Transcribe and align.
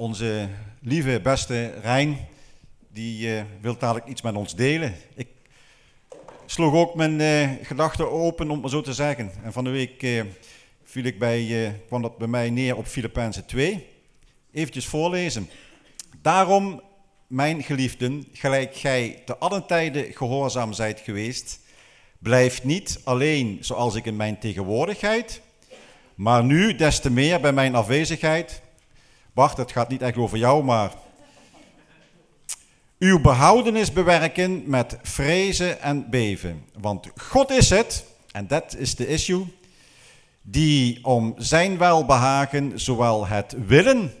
Onze 0.00 0.48
lieve, 0.80 1.20
beste 1.22 1.74
Rijn, 1.82 2.18
die 2.92 3.26
uh, 3.26 3.42
wil 3.60 3.78
dadelijk 3.78 4.06
iets 4.06 4.22
met 4.22 4.34
ons 4.34 4.54
delen. 4.54 4.94
Ik 5.14 5.28
sloeg 6.46 6.74
ook 6.74 6.94
mijn 6.94 7.20
uh, 7.20 7.66
gedachten 7.66 8.10
open, 8.10 8.50
om 8.50 8.62
het 8.62 8.70
zo 8.70 8.80
te 8.80 8.92
zeggen. 8.92 9.30
En 9.42 9.52
van 9.52 9.64
de 9.64 9.70
week 9.70 10.02
uh, 10.02 10.22
viel 10.84 11.04
ik 11.04 11.18
bij, 11.18 11.74
kwam 11.86 12.02
dat 12.02 12.18
bij 12.18 12.26
mij 12.26 12.50
neer 12.50 12.76
op 12.76 12.86
Filippenzen 12.86 13.46
2. 13.46 13.86
Eventjes 14.52 14.86
voorlezen. 14.86 15.48
Daarom, 16.22 16.82
mijn 17.26 17.62
geliefden, 17.62 18.26
gelijk 18.32 18.76
gij 18.76 19.22
te 19.24 19.36
allen 19.36 19.66
tijden 19.66 20.12
gehoorzaam 20.12 20.72
zijt 20.72 21.00
geweest, 21.00 21.60
blijf 22.18 22.64
niet 22.64 23.00
alleen 23.04 23.58
zoals 23.60 23.94
ik 23.94 24.04
in 24.04 24.16
mijn 24.16 24.38
tegenwoordigheid, 24.38 25.40
maar 26.14 26.44
nu 26.44 26.74
des 26.74 27.00
te 27.00 27.10
meer 27.10 27.40
bij 27.40 27.52
mijn 27.52 27.74
afwezigheid 27.74 28.62
Bart, 29.38 29.56
het 29.56 29.72
gaat 29.72 29.88
niet 29.88 30.02
echt 30.02 30.16
over 30.16 30.38
jou, 30.38 30.64
maar 30.64 30.92
uw 32.98 33.20
behoudenis 33.20 33.92
bewerken 33.92 34.62
met 34.66 34.98
vrezen 35.02 35.80
en 35.80 36.10
beven. 36.10 36.64
Want 36.78 37.10
God 37.16 37.50
is 37.50 37.70
het, 37.70 38.04
en 38.32 38.46
dat 38.46 38.74
is 38.76 38.94
de 38.94 39.06
issue, 39.06 39.46
die 40.42 41.04
om 41.04 41.34
zijn 41.36 41.78
welbehagen 41.78 42.80
zowel 42.80 43.26
het 43.26 43.54
willen 43.66 44.12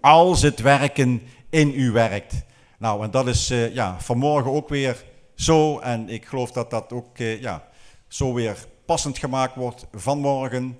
als 0.00 0.42
het 0.42 0.60
werken 0.60 1.22
in 1.50 1.72
u 1.74 1.90
werkt. 1.90 2.34
Nou, 2.78 3.04
en 3.04 3.10
dat 3.10 3.26
is 3.26 3.50
uh, 3.50 3.74
ja, 3.74 4.00
vanmorgen 4.00 4.52
ook 4.52 4.68
weer 4.68 5.04
zo. 5.34 5.78
En 5.78 6.08
ik 6.08 6.26
geloof 6.26 6.52
dat 6.52 6.70
dat 6.70 6.92
ook 6.92 7.18
uh, 7.18 7.40
ja, 7.40 7.68
zo 8.08 8.34
weer 8.34 8.56
passend 8.86 9.18
gemaakt 9.18 9.54
wordt 9.54 9.86
vanmorgen. 9.92 10.78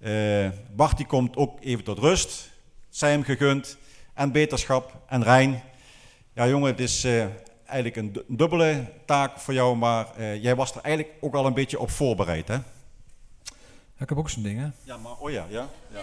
Uh, 0.00 0.48
Bart 0.76 0.96
die 0.96 1.06
komt 1.06 1.36
ook 1.36 1.58
even 1.60 1.84
tot 1.84 1.98
rust 1.98 2.56
zij 2.98 3.10
hem 3.10 3.22
gegund. 3.22 3.76
En 4.14 4.32
beterschap 4.32 5.02
en 5.06 5.22
Rijn. 5.22 5.62
Ja 6.32 6.48
jongen, 6.48 6.70
het 6.70 6.80
is 6.80 7.04
uh, 7.04 7.24
eigenlijk 7.66 7.96
een 7.96 8.24
dubbele 8.36 8.84
taak 9.06 9.38
voor 9.38 9.54
jou, 9.54 9.76
maar 9.76 10.06
uh, 10.18 10.42
jij 10.42 10.56
was 10.56 10.74
er 10.74 10.80
eigenlijk 10.82 11.16
ook 11.20 11.34
al 11.34 11.46
een 11.46 11.54
beetje 11.54 11.78
op 11.78 11.90
voorbereid, 11.90 12.48
hè? 12.48 12.54
Ja, 12.54 14.04
ik 14.04 14.08
heb 14.08 14.18
ook 14.18 14.30
zo'n 14.30 14.42
ding, 14.42 14.58
hè? 14.58 14.68
Ja, 14.82 14.96
maar 14.96 15.12
oh 15.12 15.30
ja, 15.30 15.44
ja. 15.48 15.68
ja. 15.92 16.00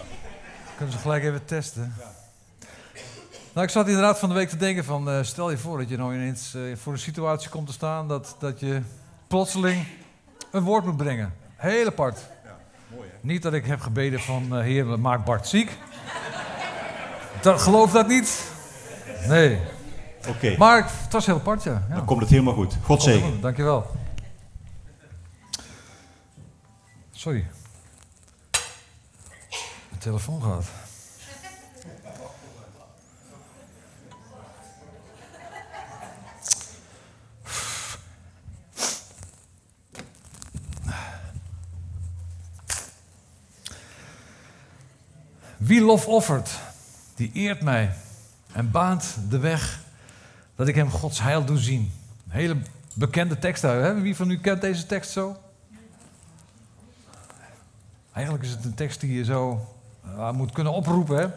Kunnen 0.76 0.94
ze 0.94 1.00
gelijk 1.00 1.24
even 1.24 1.44
testen. 1.44 1.94
Ja. 1.98 2.14
Nou, 3.52 3.66
ik 3.66 3.72
zat 3.72 3.86
inderdaad 3.86 4.18
van 4.18 4.28
de 4.28 4.34
week 4.34 4.48
te 4.48 4.56
denken 4.56 4.84
van, 4.84 5.08
uh, 5.08 5.22
stel 5.22 5.50
je 5.50 5.58
voor 5.58 5.78
dat 5.78 5.88
je 5.88 5.96
nou 5.96 6.14
ineens 6.14 6.56
voor 6.74 6.92
een 6.92 6.98
situatie 6.98 7.50
komt 7.50 7.66
te 7.66 7.72
staan 7.72 8.08
dat, 8.08 8.36
dat 8.38 8.60
je 8.60 8.82
plotseling 9.26 9.86
een 10.50 10.62
woord 10.62 10.84
moet 10.84 10.96
brengen. 10.96 11.34
Heel 11.56 11.86
apart. 11.86 12.18
Ja, 12.44 12.56
mooi, 12.96 13.08
hè? 13.08 13.16
Niet 13.20 13.42
dat 13.42 13.52
ik 13.52 13.66
heb 13.66 13.80
gebeden 13.80 14.20
van, 14.20 14.60
heer, 14.60 15.00
maak 15.00 15.24
Bart 15.24 15.48
ziek. 15.48 15.70
Dat, 17.46 17.60
geloof 17.60 17.92
dat 17.92 18.08
niet? 18.08 18.44
Nee. 19.26 19.60
Oké. 20.28 20.54
Maar 20.58 20.90
het 21.02 21.12
was 21.12 21.26
heel 21.26 21.34
apart, 21.34 21.62
ja. 21.62 21.86
Dan 21.90 22.04
komt 22.04 22.20
het 22.20 22.30
helemaal 22.30 22.54
goed. 22.54 22.76
God 22.82 23.02
zegen. 23.02 23.40
Dankjewel. 23.40 23.90
Sorry. 27.12 27.46
Mijn 29.88 30.00
telefoon 30.00 30.42
gaat. 30.42 30.64
Wie 45.56 45.80
lof 45.80 46.06
offert, 46.06 46.50
die 47.16 47.30
eert 47.32 47.62
mij 47.62 47.92
en 48.52 48.70
baant 48.70 49.16
de 49.28 49.38
weg 49.38 49.80
dat 50.54 50.68
ik 50.68 50.74
hem 50.74 50.90
Gods 50.90 51.20
heil 51.20 51.44
doe 51.44 51.58
zien. 51.58 51.92
Een 52.24 52.32
hele 52.32 52.56
bekende 52.94 53.38
tekst 53.38 53.62
daar. 53.62 53.82
Hè? 53.82 54.00
Wie 54.00 54.16
van 54.16 54.30
u 54.30 54.38
kent 54.38 54.60
deze 54.60 54.86
tekst 54.86 55.10
zo? 55.10 55.36
Eigenlijk 58.12 58.44
is 58.44 58.50
het 58.50 58.64
een 58.64 58.74
tekst 58.74 59.00
die 59.00 59.14
je 59.14 59.24
zo 59.24 59.66
uh, 60.06 60.30
moet 60.30 60.52
kunnen 60.52 60.72
oproepen. 60.72 61.34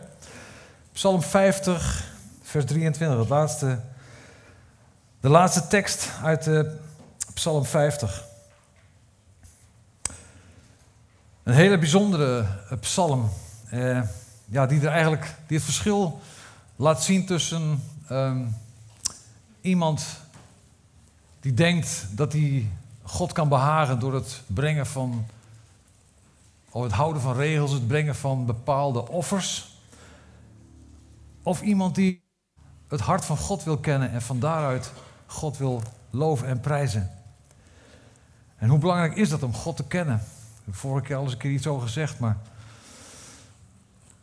Psalm 0.91 1.21
50, 1.21 2.11
vers 2.41 2.65
23, 2.65 3.19
het 3.19 3.29
laatste, 3.29 3.79
de 5.19 5.29
laatste 5.29 5.67
tekst 5.67 6.11
uit 6.23 6.47
uh, 6.47 6.61
Psalm 7.33 7.65
50. 7.65 8.27
Een 11.43 11.53
hele 11.53 11.77
bijzondere 11.77 12.45
uh, 12.71 12.79
psalm. 12.79 13.29
Eh, 13.69 14.01
ja, 14.49 14.65
die, 14.65 14.81
er 14.81 14.91
eigenlijk, 14.91 15.35
die 15.47 15.57
het 15.57 15.65
verschil 15.65 16.21
laat 16.75 17.03
zien 17.03 17.25
tussen 17.25 17.83
um, 18.11 18.55
iemand 19.61 20.05
die 21.39 21.53
denkt 21.53 22.07
dat 22.11 22.33
hij 22.33 22.71
God 23.03 23.31
kan 23.31 23.49
behagen 23.49 23.99
door 23.99 24.13
het 24.13 24.41
brengen 24.47 24.85
van, 24.85 25.25
of 26.69 26.83
het 26.83 26.91
houden 26.91 27.21
van 27.21 27.35
regels, 27.35 27.71
het 27.71 27.87
brengen 27.87 28.15
van 28.15 28.45
bepaalde 28.45 29.07
offers. 29.07 29.77
Of 31.43 31.61
iemand 31.61 31.95
die 31.95 32.23
het 32.87 32.99
hart 32.99 33.25
van 33.25 33.37
God 33.37 33.63
wil 33.63 33.77
kennen 33.77 34.11
en 34.11 34.21
van 34.21 34.39
daaruit 34.39 34.91
God 35.25 35.57
wil 35.57 35.81
loven 36.09 36.47
en 36.47 36.59
prijzen. 36.59 37.11
En 38.57 38.69
hoe 38.69 38.79
belangrijk 38.79 39.15
is 39.15 39.29
dat 39.29 39.43
om 39.43 39.53
God 39.53 39.75
te 39.75 39.83
kennen? 39.83 40.15
Ik 40.15 40.65
heb 40.65 40.75
vorige 40.75 41.05
keer 41.05 41.15
al 41.15 41.23
eens 41.23 41.31
een 41.31 41.37
keer 41.37 41.51
iets 41.51 41.67
over 41.67 41.87
gezegd, 41.87 42.19
maar 42.19 42.37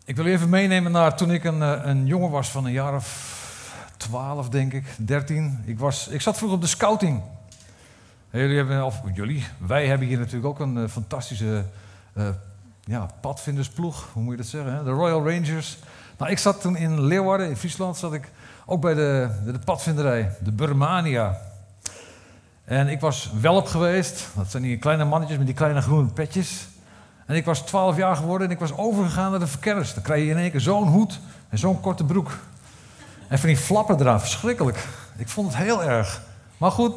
ik 0.06 0.16
wil 0.16 0.26
even 0.26 0.48
meenemen 0.48 0.92
naar 0.92 1.16
toen 1.16 1.30
ik 1.30 1.44
een, 1.44 1.62
eh, 1.62 1.80
een 1.82 2.06
jongen 2.06 2.30
was 2.30 2.50
van 2.50 2.64
een 2.64 2.72
jaar 2.72 2.94
of 2.94 3.34
12, 3.96 4.48
denk 4.48 4.72
ik, 4.72 4.84
13. 4.96 5.62
Ik, 5.64 5.78
was, 5.78 6.08
ik 6.08 6.20
zat 6.20 6.36
vroeg 6.38 6.52
op 6.52 6.60
de 6.60 6.66
scouting. 6.66 7.22
Jullie 8.30 8.56
hebben, 8.56 8.84
of 8.84 9.00
jullie, 9.14 9.44
wij 9.58 9.86
hebben 9.86 10.06
hier 10.06 10.18
natuurlijk 10.18 10.46
ook 10.46 10.60
een 10.60 10.76
uh, 10.76 10.88
fantastische 10.88 11.64
uh, 12.14 12.28
ja, 12.84 13.10
padvindersploeg, 13.20 14.08
hoe 14.12 14.22
moet 14.22 14.30
je 14.30 14.36
dat 14.36 14.46
zeggen? 14.46 14.74
Hè? 14.74 14.84
De 14.84 14.90
Royal 14.90 15.30
Rangers. 15.30 15.78
Nou, 16.18 16.30
ik 16.30 16.38
zat 16.38 16.60
toen 16.60 16.76
in 16.76 17.00
Leeuwarden, 17.00 17.48
in 17.48 17.56
Friesland, 17.56 17.96
zat 17.96 18.12
ik 18.12 18.30
ook 18.66 18.80
bij 18.80 18.94
de, 18.94 19.30
de, 19.44 19.52
de 19.52 19.58
padvinderij, 19.58 20.30
de 20.40 20.52
Burmania. 20.52 21.38
En 22.64 22.88
ik 22.88 23.00
was 23.00 23.30
welp 23.40 23.66
geweest. 23.66 24.28
Dat 24.34 24.50
zijn 24.50 24.62
die 24.62 24.78
kleine 24.78 25.04
mannetjes 25.04 25.38
met 25.38 25.46
die 25.46 25.56
kleine 25.56 25.80
groene 25.80 26.08
petjes. 26.08 26.68
En 27.26 27.36
ik 27.36 27.44
was 27.44 27.60
12 27.60 27.96
jaar 27.96 28.16
geworden 28.16 28.46
en 28.46 28.52
ik 28.52 28.58
was 28.58 28.76
overgegaan 28.76 29.30
naar 29.30 29.40
de 29.40 29.46
verkenners. 29.46 29.94
Dan 29.94 30.02
krijg 30.02 30.24
je 30.24 30.30
in 30.30 30.36
één 30.36 30.50
keer 30.50 30.60
zo'n 30.60 30.88
hoed 30.88 31.20
en 31.48 31.58
zo'n 31.58 31.80
korte 31.80 32.04
broek. 32.04 32.30
En 33.28 33.38
van 33.38 33.48
die 33.48 33.58
flappen 33.58 34.00
eraan, 34.00 34.20
verschrikkelijk. 34.20 34.86
Ik 35.16 35.28
vond 35.28 35.48
het 35.48 35.56
heel 35.56 35.82
erg. 35.82 36.22
Maar 36.56 36.70
goed, 36.70 36.94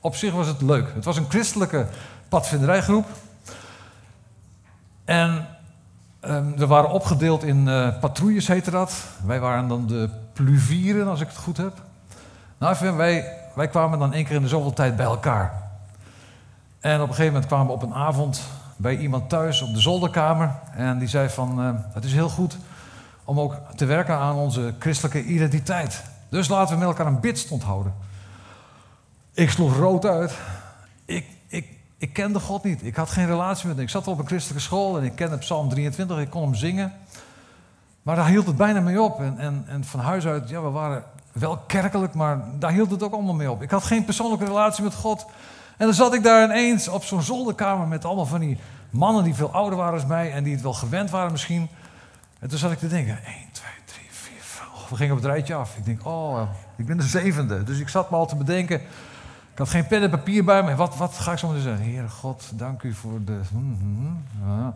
op 0.00 0.14
zich 0.16 0.32
was 0.32 0.46
het 0.46 0.62
leuk. 0.62 0.94
Het 0.94 1.04
was 1.04 1.16
een 1.16 1.28
christelijke 1.28 1.86
padvinderijgroep. 2.28 3.06
En 5.04 5.46
um, 6.24 6.56
we 6.56 6.66
waren 6.66 6.90
opgedeeld 6.90 7.42
in 7.42 7.66
uh, 7.66 7.98
patrouilles, 8.00 8.46
heette 8.46 8.70
dat. 8.70 8.94
Wij 9.24 9.40
waren 9.40 9.68
dan 9.68 9.86
de 9.86 10.08
pluvieren, 10.32 11.08
als 11.08 11.20
ik 11.20 11.28
het 11.28 11.36
goed 11.36 11.56
heb. 11.56 11.82
Nou, 12.58 12.96
wij, 12.96 13.36
wij 13.54 13.68
kwamen 13.68 13.98
dan 13.98 14.12
één 14.12 14.24
keer 14.24 14.36
in 14.36 14.42
de 14.42 14.48
zoveel 14.48 14.72
tijd 14.72 14.96
bij 14.96 15.06
elkaar. 15.06 15.62
En 16.80 16.94
op 16.94 17.08
een 17.08 17.14
gegeven 17.14 17.32
moment 17.32 17.46
kwamen 17.46 17.66
we 17.66 17.72
op 17.72 17.82
een 17.82 17.94
avond 17.94 18.42
bij 18.80 18.96
iemand 18.96 19.28
thuis 19.28 19.62
op 19.62 19.74
de 19.74 19.80
zolderkamer. 19.80 20.54
En 20.72 20.98
die 20.98 21.08
zei 21.08 21.28
van, 21.28 21.60
uh, 21.60 21.70
het 21.92 22.04
is 22.04 22.12
heel 22.12 22.28
goed 22.28 22.58
om 23.24 23.40
ook 23.40 23.56
te 23.74 23.84
werken 23.84 24.14
aan 24.14 24.34
onze 24.34 24.74
christelijke 24.78 25.24
identiteit. 25.24 26.02
Dus 26.28 26.48
laten 26.48 26.72
we 26.72 26.78
met 26.78 26.88
elkaar 26.88 27.06
een 27.06 27.20
bidstond 27.20 27.62
houden. 27.62 27.94
Ik 29.32 29.50
sloeg 29.50 29.76
rood 29.76 30.04
uit. 30.04 30.38
Ik, 31.04 31.26
ik, 31.46 31.66
ik 31.98 32.12
kende 32.12 32.40
God 32.40 32.64
niet. 32.64 32.84
Ik 32.84 32.96
had 32.96 33.10
geen 33.10 33.26
relatie 33.26 33.66
met 33.66 33.76
hem. 33.76 33.84
Ik 33.84 33.90
zat 33.90 34.06
op 34.06 34.18
een 34.18 34.26
christelijke 34.26 34.62
school 34.62 34.98
en 34.98 35.04
ik 35.04 35.14
kende 35.14 35.38
Psalm 35.38 35.68
23. 35.68 36.18
Ik 36.18 36.30
kon 36.30 36.42
hem 36.42 36.54
zingen. 36.54 36.92
Maar 38.02 38.16
daar 38.16 38.28
hield 38.28 38.46
het 38.46 38.56
bijna 38.56 38.80
mee 38.80 39.02
op. 39.02 39.20
En, 39.20 39.38
en, 39.38 39.64
en 39.66 39.84
van 39.84 40.00
huis 40.00 40.26
uit, 40.26 40.48
ja, 40.48 40.62
we 40.62 40.70
waren 40.70 41.04
wel 41.32 41.56
kerkelijk, 41.56 42.14
maar 42.14 42.44
daar 42.58 42.72
hield 42.72 42.90
het 42.90 43.02
ook 43.02 43.12
allemaal 43.12 43.34
mee 43.34 43.50
op. 43.50 43.62
Ik 43.62 43.70
had 43.70 43.84
geen 43.84 44.04
persoonlijke 44.04 44.44
relatie 44.44 44.84
met 44.84 44.94
God. 44.94 45.26
En 45.80 45.86
dan 45.86 45.94
zat 45.94 46.14
ik 46.14 46.22
daar 46.22 46.44
ineens 46.44 46.88
op 46.88 47.04
zo'n 47.04 47.22
zolderkamer 47.22 47.88
met 47.88 48.04
allemaal 48.04 48.26
van 48.26 48.40
die 48.40 48.58
mannen 48.90 49.24
die 49.24 49.34
veel 49.34 49.52
ouder 49.52 49.78
waren 49.78 49.98
dan 49.98 50.08
mij 50.08 50.32
en 50.32 50.44
die 50.44 50.52
het 50.52 50.62
wel 50.62 50.72
gewend 50.72 51.10
waren 51.10 51.32
misschien. 51.32 51.68
En 52.38 52.48
toen 52.48 52.58
zat 52.58 52.72
ik 52.72 52.78
te 52.78 52.88
denken, 52.88 53.24
1, 53.24 53.34
2, 53.52 53.70
3, 53.84 54.06
4, 54.10 54.32
5. 54.38 54.88
we 54.88 54.96
gingen 54.96 55.16
op 55.16 55.22
het 55.22 55.30
rijtje 55.30 55.54
af. 55.54 55.76
Ik 55.76 55.84
denk, 55.84 56.06
oh, 56.06 56.42
ik 56.76 56.86
ben 56.86 56.96
de 56.96 57.02
zevende. 57.02 57.64
Dus 57.64 57.78
ik 57.78 57.88
zat 57.88 58.10
me 58.10 58.16
al 58.16 58.26
te 58.26 58.36
bedenken. 58.36 58.80
Ik 59.52 59.58
had 59.58 59.68
geen 59.68 59.86
pen 59.86 60.02
en 60.02 60.10
papier 60.10 60.44
bij 60.44 60.62
me. 60.62 60.74
Wat, 60.74 60.96
wat 60.96 61.14
ga 61.14 61.32
ik 61.32 61.38
zo 61.38 61.48
meteen 61.48 61.62
zeggen? 61.62 61.84
Heere 61.84 62.08
God, 62.08 62.50
dank 62.54 62.82
u 62.82 62.94
voor 62.94 63.24
de... 63.24 63.40
Hmm, 63.50 63.78
hmm. 64.42 64.74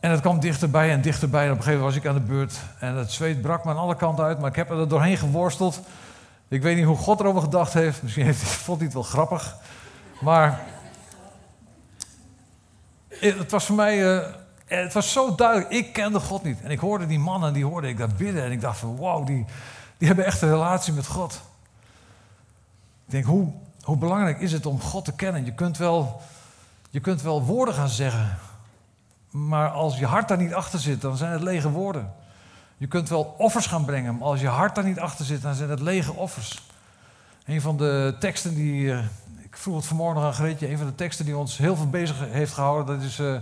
En 0.00 0.10
het 0.10 0.20
kwam 0.20 0.40
dichterbij 0.40 0.90
en 0.90 1.00
dichterbij. 1.00 1.44
En 1.44 1.50
op 1.50 1.56
een 1.56 1.62
gegeven 1.62 1.84
moment 1.84 2.02
was 2.02 2.12
ik 2.12 2.18
aan 2.18 2.26
de 2.26 2.32
beurt. 2.32 2.60
En 2.78 2.94
het 2.94 3.12
zweet 3.12 3.42
brak 3.42 3.64
me 3.64 3.70
aan 3.70 3.76
alle 3.76 3.96
kanten 3.96 4.24
uit. 4.24 4.38
Maar 4.38 4.50
ik 4.50 4.56
heb 4.56 4.70
er 4.70 4.88
doorheen 4.88 5.16
geworsteld. 5.16 5.80
Ik 6.48 6.62
weet 6.62 6.76
niet 6.76 6.84
hoe 6.84 6.96
God 6.96 7.20
erover 7.20 7.40
gedacht 7.40 7.72
heeft. 7.72 8.02
Misschien 8.02 8.24
heeft, 8.24 8.42
vond 8.42 8.76
hij 8.76 8.86
het 8.86 8.94
wel 8.94 9.02
grappig. 9.02 9.56
Maar 10.20 10.60
het 13.08 13.50
was 13.50 13.64
voor 13.64 13.76
mij 13.76 14.22
En 14.66 14.82
het 14.82 14.92
was 14.92 15.12
zo 15.12 15.34
duidelijk, 15.34 15.70
ik 15.70 15.92
kende 15.92 16.20
God 16.20 16.42
niet. 16.42 16.60
En 16.60 16.70
ik 16.70 16.78
hoorde 16.78 17.06
die 17.06 17.18
mannen, 17.18 17.52
die 17.52 17.64
hoorde 17.64 17.88
ik 17.88 17.98
daar 17.98 18.14
bidden. 18.16 18.44
En 18.44 18.52
ik 18.52 18.60
dacht 18.60 18.78
van, 18.78 18.96
wow, 18.96 19.26
die, 19.26 19.44
die 19.98 20.06
hebben 20.06 20.24
echt 20.24 20.42
een 20.42 20.48
relatie 20.48 20.92
met 20.92 21.06
God. 21.06 21.40
Ik 23.06 23.10
denk, 23.10 23.24
hoe, 23.24 23.52
hoe 23.82 23.96
belangrijk 23.96 24.40
is 24.40 24.52
het 24.52 24.66
om 24.66 24.80
God 24.80 25.04
te 25.04 25.12
kennen? 25.12 25.44
Je 25.44 25.54
kunt, 25.54 25.78
wel, 25.78 26.20
je 26.90 27.00
kunt 27.00 27.22
wel 27.22 27.42
woorden 27.42 27.74
gaan 27.74 27.88
zeggen. 27.88 28.38
Maar 29.30 29.68
als 29.68 29.98
je 29.98 30.06
hart 30.06 30.28
daar 30.28 30.38
niet 30.38 30.54
achter 30.54 30.78
zit, 30.78 31.00
dan 31.00 31.16
zijn 31.16 31.32
het 31.32 31.42
lege 31.42 31.70
woorden. 31.70 32.12
Je 32.76 32.86
kunt 32.86 33.08
wel 33.08 33.34
offers 33.38 33.66
gaan 33.66 33.84
brengen, 33.84 34.16
maar 34.16 34.28
als 34.28 34.40
je 34.40 34.48
hart 34.48 34.74
daar 34.74 34.84
niet 34.84 34.98
achter 34.98 35.24
zit, 35.24 35.42
dan 35.42 35.54
zijn 35.54 35.70
het 35.70 35.80
lege 35.80 36.12
offers. 36.12 36.62
Een 37.44 37.60
van 37.60 37.76
de 37.76 38.16
teksten 38.18 38.54
die, 38.54 38.92
eh, 38.92 38.98
ik 39.42 39.56
vroeg 39.56 39.76
het 39.76 39.86
vanmorgen 39.86 40.22
aan 40.22 40.34
Greetje, 40.34 40.70
een 40.70 40.78
van 40.78 40.86
de 40.86 40.94
teksten 40.94 41.24
die 41.24 41.36
ons 41.36 41.58
heel 41.58 41.76
veel 41.76 41.90
bezig 41.90 42.16
heeft 42.20 42.52
gehouden, 42.52 42.98
dat 42.98 43.06
is 43.06 43.18
uh, 43.18 43.32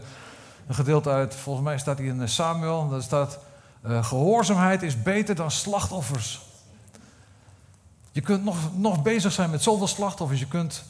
een 0.67 0.75
gedeelte 0.75 1.11
uit, 1.11 1.34
volgens 1.34 1.64
mij 1.64 1.79
staat 1.79 1.96
die 1.96 2.08
in 2.08 2.23
eh, 2.23 2.29
Samuel, 2.29 2.88
daar 2.88 3.02
staat, 3.02 3.38
gehoorzaamheid 3.84 4.82
is 4.82 5.02
beter 5.02 5.35
dan 5.35 5.50
slachtoffers. 5.50 6.40
Je 8.12 8.20
kunt 8.20 8.44
nog, 8.44 8.56
nog 8.75 9.02
bezig 9.02 9.32
zijn 9.32 9.50
met 9.50 9.62
zoveel 9.62 9.87
slachtoffers, 9.87 10.40
je 10.40 10.46
kunt 10.46 10.85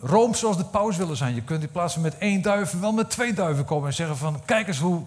rooms 0.00 0.38
zoals 0.38 0.56
de 0.56 0.64
paus 0.64 0.96
willen 0.96 1.16
zijn. 1.16 1.34
Je 1.34 1.42
kunt 1.42 1.62
in 1.62 1.70
plaats 1.70 1.92
van 1.92 2.02
met 2.02 2.18
één 2.18 2.42
duif 2.42 2.80
wel 2.80 2.92
met 2.92 3.10
twee 3.10 3.32
duiven 3.32 3.64
komen 3.64 3.88
en 3.88 3.94
zeggen 3.94 4.16
van, 4.16 4.42
kijk 4.44 4.68
eens 4.68 4.78
hoe, 4.78 5.02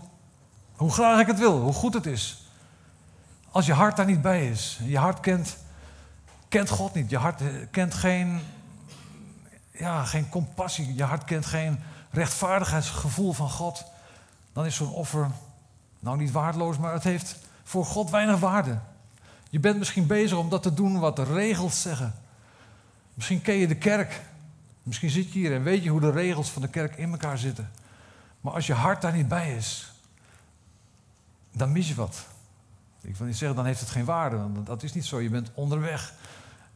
hoe 0.79 0.91
graag 0.91 1.19
ik 1.19 1.27
het 1.27 1.39
wil, 1.39 1.59
hoe 1.59 1.73
goed 1.73 1.93
het 1.93 2.05
is. 2.05 2.43
Als 3.51 3.65
je 3.65 3.73
hart 3.73 3.95
daar 3.95 4.05
niet 4.05 4.21
bij 4.21 4.49
is, 4.49 4.79
je 4.83 4.97
hart 4.97 5.19
kent, 5.19 5.57
kent 6.47 6.69
God 6.69 6.93
niet, 6.93 7.09
je 7.09 7.17
hart 7.17 7.41
kent 7.71 7.93
geen, 7.93 8.39
ja, 9.71 10.03
geen 10.03 10.29
compassie, 10.29 10.95
je 10.95 11.03
hart 11.03 11.23
kent 11.23 11.45
geen 11.45 11.79
rechtvaardigheidsgevoel 12.11 13.33
van 13.33 13.49
God, 13.49 13.85
dan 14.53 14.65
is 14.65 14.75
zo'n 14.75 14.93
offer 14.93 15.31
nou 15.99 16.17
niet 16.17 16.31
waardeloos, 16.31 16.77
maar 16.77 16.93
het 16.93 17.03
heeft 17.03 17.35
voor 17.63 17.85
God 17.85 18.09
weinig 18.09 18.39
waarde. 18.39 18.79
Je 19.49 19.59
bent 19.59 19.77
misschien 19.77 20.07
bezig 20.07 20.37
om 20.37 20.49
dat 20.49 20.63
te 20.63 20.73
doen 20.73 20.99
wat 20.99 21.15
de 21.15 21.23
regels 21.23 21.81
zeggen. 21.81 22.13
Misschien 23.13 23.41
ken 23.41 23.55
je 23.55 23.67
de 23.67 23.77
kerk. 23.77 24.21
Misschien 24.83 25.09
zit 25.09 25.33
je 25.33 25.39
hier 25.39 25.53
en 25.53 25.63
weet 25.63 25.83
je 25.83 25.89
hoe 25.89 25.99
de 25.99 26.11
regels 26.11 26.49
van 26.49 26.61
de 26.61 26.67
kerk 26.67 26.97
in 26.97 27.11
elkaar 27.11 27.37
zitten. 27.37 27.69
Maar 28.41 28.53
als 28.53 28.67
je 28.67 28.73
hart 28.73 29.01
daar 29.01 29.13
niet 29.13 29.27
bij 29.27 29.55
is, 29.55 29.88
dan 31.51 31.71
mis 31.71 31.87
je 31.87 31.95
wat. 31.95 32.25
Ik 33.01 33.15
wil 33.15 33.27
niet 33.27 33.37
zeggen, 33.37 33.57
dan 33.57 33.65
heeft 33.65 33.79
het 33.79 33.89
geen 33.89 34.05
waarde. 34.05 34.37
Want 34.37 34.65
dat 34.65 34.83
is 34.83 34.93
niet 34.93 35.05
zo. 35.05 35.19
Je 35.19 35.29
bent 35.29 35.51
onderweg. 35.53 36.13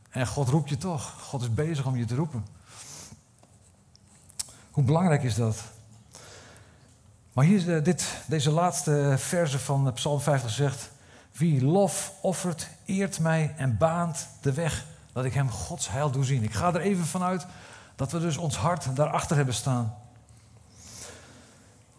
En 0.09 0.27
God 0.27 0.49
roept 0.49 0.69
je 0.69 0.77
toch. 0.77 1.21
God 1.21 1.41
is 1.41 1.53
bezig 1.53 1.85
om 1.85 1.97
je 1.97 2.05
te 2.05 2.15
roepen. 2.15 2.45
Hoe 4.71 4.83
belangrijk 4.83 5.23
is 5.23 5.35
dat? 5.35 5.63
Maar 7.33 7.45
hier 7.45 7.65
de, 7.65 7.81
dit, 7.81 8.05
deze 8.25 8.51
laatste 8.51 9.15
verse 9.17 9.59
van 9.59 9.93
Psalm 9.93 10.19
50 10.19 10.51
zegt: 10.51 10.89
Wie 11.31 11.65
lof 11.65 12.13
offert, 12.21 12.67
eert 12.85 13.19
mij 13.19 13.53
en 13.57 13.77
baant 13.77 14.27
de 14.41 14.53
weg 14.53 14.85
dat 15.11 15.25
ik 15.25 15.33
hem 15.33 15.49
Gods 15.49 15.89
heil 15.89 16.11
doe 16.11 16.23
zien. 16.23 16.43
Ik 16.43 16.53
ga 16.53 16.73
er 16.73 16.81
even 16.81 17.05
vanuit 17.05 17.45
dat 17.95 18.11
we 18.11 18.19
dus 18.19 18.37
ons 18.37 18.55
hart 18.55 18.95
daarachter 18.95 19.35
hebben 19.35 19.55
staan. 19.55 19.97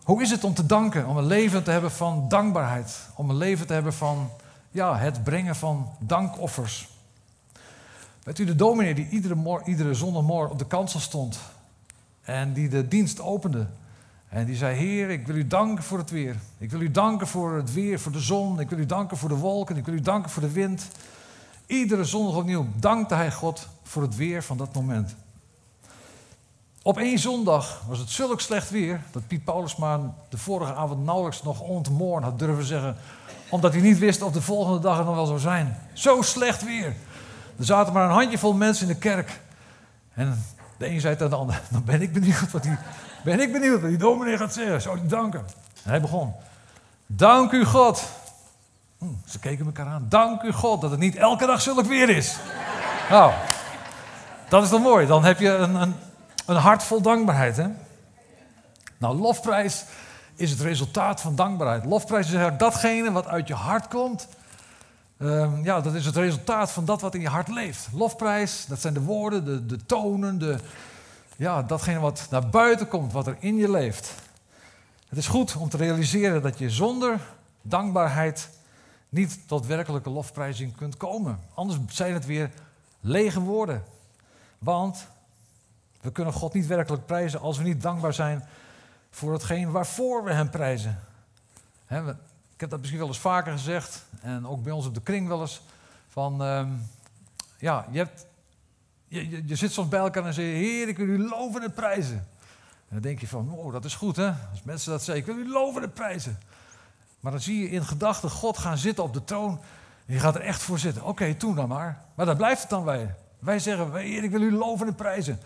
Hoe 0.04 0.22
is 0.22 0.30
het 0.30 0.44
om 0.44 0.54
te 0.54 0.66
danken, 0.66 1.06
om 1.06 1.16
een 1.16 1.26
leven 1.26 1.64
te 1.64 1.70
hebben 1.70 1.90
van 1.90 2.28
dankbaarheid, 2.28 3.08
om 3.14 3.30
een 3.30 3.36
leven 3.36 3.66
te 3.66 3.72
hebben 3.72 3.92
van 3.92 4.30
ja, 4.70 4.96
het 4.96 5.24
brengen 5.24 5.56
van 5.56 5.88
dankoffers? 5.98 6.88
Weet 8.22 8.38
u, 8.38 8.44
de 8.44 8.56
dominee 8.56 8.94
die 8.94 9.08
iedere, 9.08 9.62
iedere 9.64 9.94
zondagmorgen 9.94 10.50
op 10.50 10.58
de 10.58 10.66
kansel 10.66 11.00
stond 11.00 11.38
en 12.22 12.52
die 12.52 12.68
de 12.68 12.88
dienst 12.88 13.20
opende. 13.20 13.66
En 14.28 14.44
die 14.44 14.56
zei, 14.56 14.76
Heer, 14.76 15.10
ik 15.10 15.26
wil 15.26 15.36
u 15.36 15.46
danken 15.46 15.84
voor 15.84 15.98
het 15.98 16.10
weer. 16.10 16.36
Ik 16.58 16.70
wil 16.70 16.80
u 16.80 16.90
danken 16.90 17.26
voor 17.26 17.56
het 17.56 17.72
weer, 17.72 18.00
voor 18.00 18.12
de 18.12 18.20
zon. 18.20 18.60
Ik 18.60 18.68
wil 18.68 18.78
u 18.78 18.86
danken 18.86 19.16
voor 19.16 19.28
de 19.28 19.36
wolken. 19.36 19.76
Ik 19.76 19.84
wil 19.84 19.94
u 19.94 20.00
danken 20.00 20.30
voor 20.30 20.42
de 20.42 20.52
wind. 20.52 20.88
Iedere 21.66 22.04
zondag 22.04 22.36
opnieuw 22.36 22.66
dankte 22.76 23.14
hij 23.14 23.32
God 23.32 23.68
voor 23.82 24.02
het 24.02 24.16
weer 24.16 24.42
van 24.42 24.56
dat 24.56 24.74
moment. 24.74 25.14
Op 26.86 26.98
één 26.98 27.18
zondag 27.18 27.82
was 27.88 27.98
het 27.98 28.10
zulk 28.10 28.40
slecht 28.40 28.70
weer 28.70 29.00
dat 29.10 29.26
Piet 29.26 29.44
Paulusma 29.44 30.00
de 30.28 30.38
vorige 30.38 30.74
avond 30.74 31.04
nauwelijks 31.04 31.42
nog 31.42 31.60
ontmoorn 31.60 32.22
had 32.22 32.38
durven 32.38 32.64
zeggen, 32.64 32.96
omdat 33.48 33.72
hij 33.72 33.82
niet 33.82 33.98
wist 33.98 34.22
of 34.22 34.32
de 34.32 34.42
volgende 34.42 34.78
dag 34.78 34.98
er 34.98 35.04
nog 35.04 35.14
wel 35.14 35.26
zou 35.26 35.38
zijn. 35.38 35.76
Zo 35.92 36.22
slecht 36.22 36.64
weer. 36.64 36.94
Er 37.58 37.64
zaten 37.64 37.92
maar 37.92 38.04
een 38.04 38.14
handjevol 38.14 38.52
mensen 38.52 38.88
in 38.88 38.92
de 38.92 38.98
kerk. 38.98 39.40
En 40.14 40.44
de 40.76 40.88
een 40.88 41.00
zei 41.00 41.14
tegen 41.14 41.30
de 41.30 41.36
ander, 41.36 41.62
dan 41.70 41.84
ben 41.84 42.02
ik 42.02 42.12
benieuwd 42.12 42.50
wat 42.50 42.62
die, 42.62 42.76
ben 43.24 43.40
ik 43.40 43.52
benieuwd 43.52 43.80
wat 43.80 43.90
die 43.90 43.98
dominee 43.98 44.36
gaat 44.36 44.52
zeggen. 44.52 44.82
Zou 44.82 44.98
hij 44.98 45.08
danken? 45.08 45.44
En 45.82 45.90
hij 45.90 46.00
begon. 46.00 46.32
Dank 47.06 47.52
u 47.52 47.64
God. 47.64 48.04
Hm, 48.98 49.06
ze 49.26 49.38
keken 49.38 49.66
elkaar 49.66 49.86
aan. 49.86 50.06
Dank 50.08 50.42
u 50.42 50.52
God 50.52 50.80
dat 50.80 50.90
het 50.90 51.00
niet 51.00 51.16
elke 51.16 51.46
dag 51.46 51.60
zulk 51.60 51.84
weer 51.84 52.08
is. 52.08 52.36
nou, 53.10 53.32
dat 54.48 54.62
is 54.62 54.70
dan 54.70 54.82
mooi. 54.82 55.06
Dan 55.06 55.24
heb 55.24 55.38
je 55.38 55.48
een, 55.48 55.74
een, 55.74 55.94
een 56.46 56.56
hart 56.56 56.82
vol 56.82 57.00
dankbaarheid. 57.00 57.56
Hè? 57.56 57.66
Nou, 58.98 59.16
lofprijs 59.16 59.84
is 60.34 60.50
het 60.50 60.60
resultaat 60.60 61.20
van 61.20 61.34
dankbaarheid. 61.34 61.84
Lofprijs 61.84 62.26
is 62.26 62.32
eigenlijk 62.32 62.62
datgene 62.62 63.12
wat 63.12 63.26
uit 63.26 63.48
je 63.48 63.54
hart 63.54 63.88
komt. 63.88 64.28
Um, 65.18 65.64
ja, 65.64 65.80
dat 65.80 65.94
is 65.94 66.06
het 66.06 66.16
resultaat 66.16 66.70
van 66.70 66.84
dat 66.84 67.00
wat 67.00 67.14
in 67.14 67.20
je 67.20 67.28
hart 67.28 67.48
leeft. 67.48 67.88
Lofprijs, 67.92 68.66
dat 68.66 68.80
zijn 68.80 68.94
de 68.94 69.00
woorden, 69.00 69.44
de, 69.44 69.66
de 69.66 69.86
tonen, 69.86 70.38
de, 70.38 70.58
ja, 71.36 71.62
datgene 71.62 71.98
wat 71.98 72.26
naar 72.30 72.48
buiten 72.48 72.88
komt, 72.88 73.12
wat 73.12 73.26
er 73.26 73.36
in 73.38 73.56
je 73.56 73.70
leeft. 73.70 74.14
Het 75.08 75.18
is 75.18 75.26
goed 75.26 75.56
om 75.56 75.68
te 75.68 75.76
realiseren 75.76 76.42
dat 76.42 76.58
je 76.58 76.70
zonder 76.70 77.20
dankbaarheid 77.62 78.48
niet 79.08 79.38
tot 79.46 79.66
werkelijke 79.66 80.10
lofprijzing 80.10 80.76
kunt 80.76 80.96
komen. 80.96 81.38
Anders 81.54 81.78
zijn 81.88 82.14
het 82.14 82.26
weer 82.26 82.50
lege 83.00 83.40
woorden. 83.40 83.84
Want 84.58 85.06
we 86.04 86.12
kunnen 86.12 86.32
God 86.32 86.54
niet 86.54 86.66
werkelijk 86.66 87.06
prijzen 87.06 87.40
als 87.40 87.58
we 87.58 87.64
niet 87.64 87.82
dankbaar 87.82 88.14
zijn 88.14 88.44
voor 89.10 89.32
hetgeen 89.32 89.70
waarvoor 89.70 90.24
we 90.24 90.32
Hem 90.32 90.50
prijzen. 90.50 90.98
ik 92.54 92.60
heb 92.60 92.70
dat 92.70 92.78
misschien 92.78 92.98
wel 92.98 93.08
eens 93.08 93.18
vaker 93.18 93.52
gezegd 93.52 94.04
en 94.20 94.46
ook 94.46 94.62
bij 94.62 94.72
ons 94.72 94.86
op 94.86 94.94
de 94.94 95.00
kring 95.00 95.28
wel 95.28 95.40
eens. 95.40 95.62
Van, 96.08 96.42
ehm, 96.42 96.68
ja, 97.58 97.86
je, 97.90 97.98
hebt, 97.98 98.26
je, 99.08 99.46
je, 99.46 99.56
zit 99.56 99.72
soms 99.72 99.88
bij 99.88 100.00
elkaar 100.00 100.24
en 100.24 100.34
zeg 100.34 100.44
je, 100.44 100.50
Heer, 100.50 100.88
ik 100.88 100.96
wil 100.96 101.06
u 101.06 101.28
loven 101.28 101.62
en 101.62 101.72
prijzen. 101.72 102.16
En 102.88 102.90
dan 102.90 103.00
denk 103.00 103.20
je 103.20 103.28
van, 103.28 103.52
oh, 103.52 103.72
dat 103.72 103.84
is 103.84 103.94
goed 103.94 104.16
hè. 104.16 104.32
Als 104.50 104.62
mensen 104.62 104.90
dat 104.90 105.02
zeggen, 105.02 105.28
ik 105.28 105.34
wil 105.34 105.46
u 105.46 105.50
loven 105.50 105.82
en 105.82 105.92
prijzen. 105.92 106.38
Maar 107.20 107.32
dan 107.32 107.40
zie 107.40 107.60
je 107.60 107.70
in 107.70 107.84
gedachten 107.84 108.30
God 108.30 108.58
gaan 108.58 108.78
zitten 108.78 109.04
op 109.04 109.12
de 109.12 109.24
troon. 109.24 109.60
En 110.06 110.14
je 110.14 110.20
gaat 110.20 110.34
er 110.34 110.40
echt 110.40 110.62
voor 110.62 110.78
zitten. 110.78 111.04
Oké, 111.04 111.34
toen 111.34 111.54
dan 111.54 111.68
maar. 111.68 112.04
Maar 112.14 112.26
daar 112.26 112.36
blijft 112.36 112.60
het 112.60 112.70
dan 112.70 112.84
bij. 112.84 113.14
Wij 113.38 113.58
zeggen, 113.58 113.94
Heer, 113.94 114.24
ik 114.24 114.30
wil 114.30 114.42
u 114.42 114.52
loven 114.52 114.86
en 114.86 114.94
prijzen. 114.94 115.40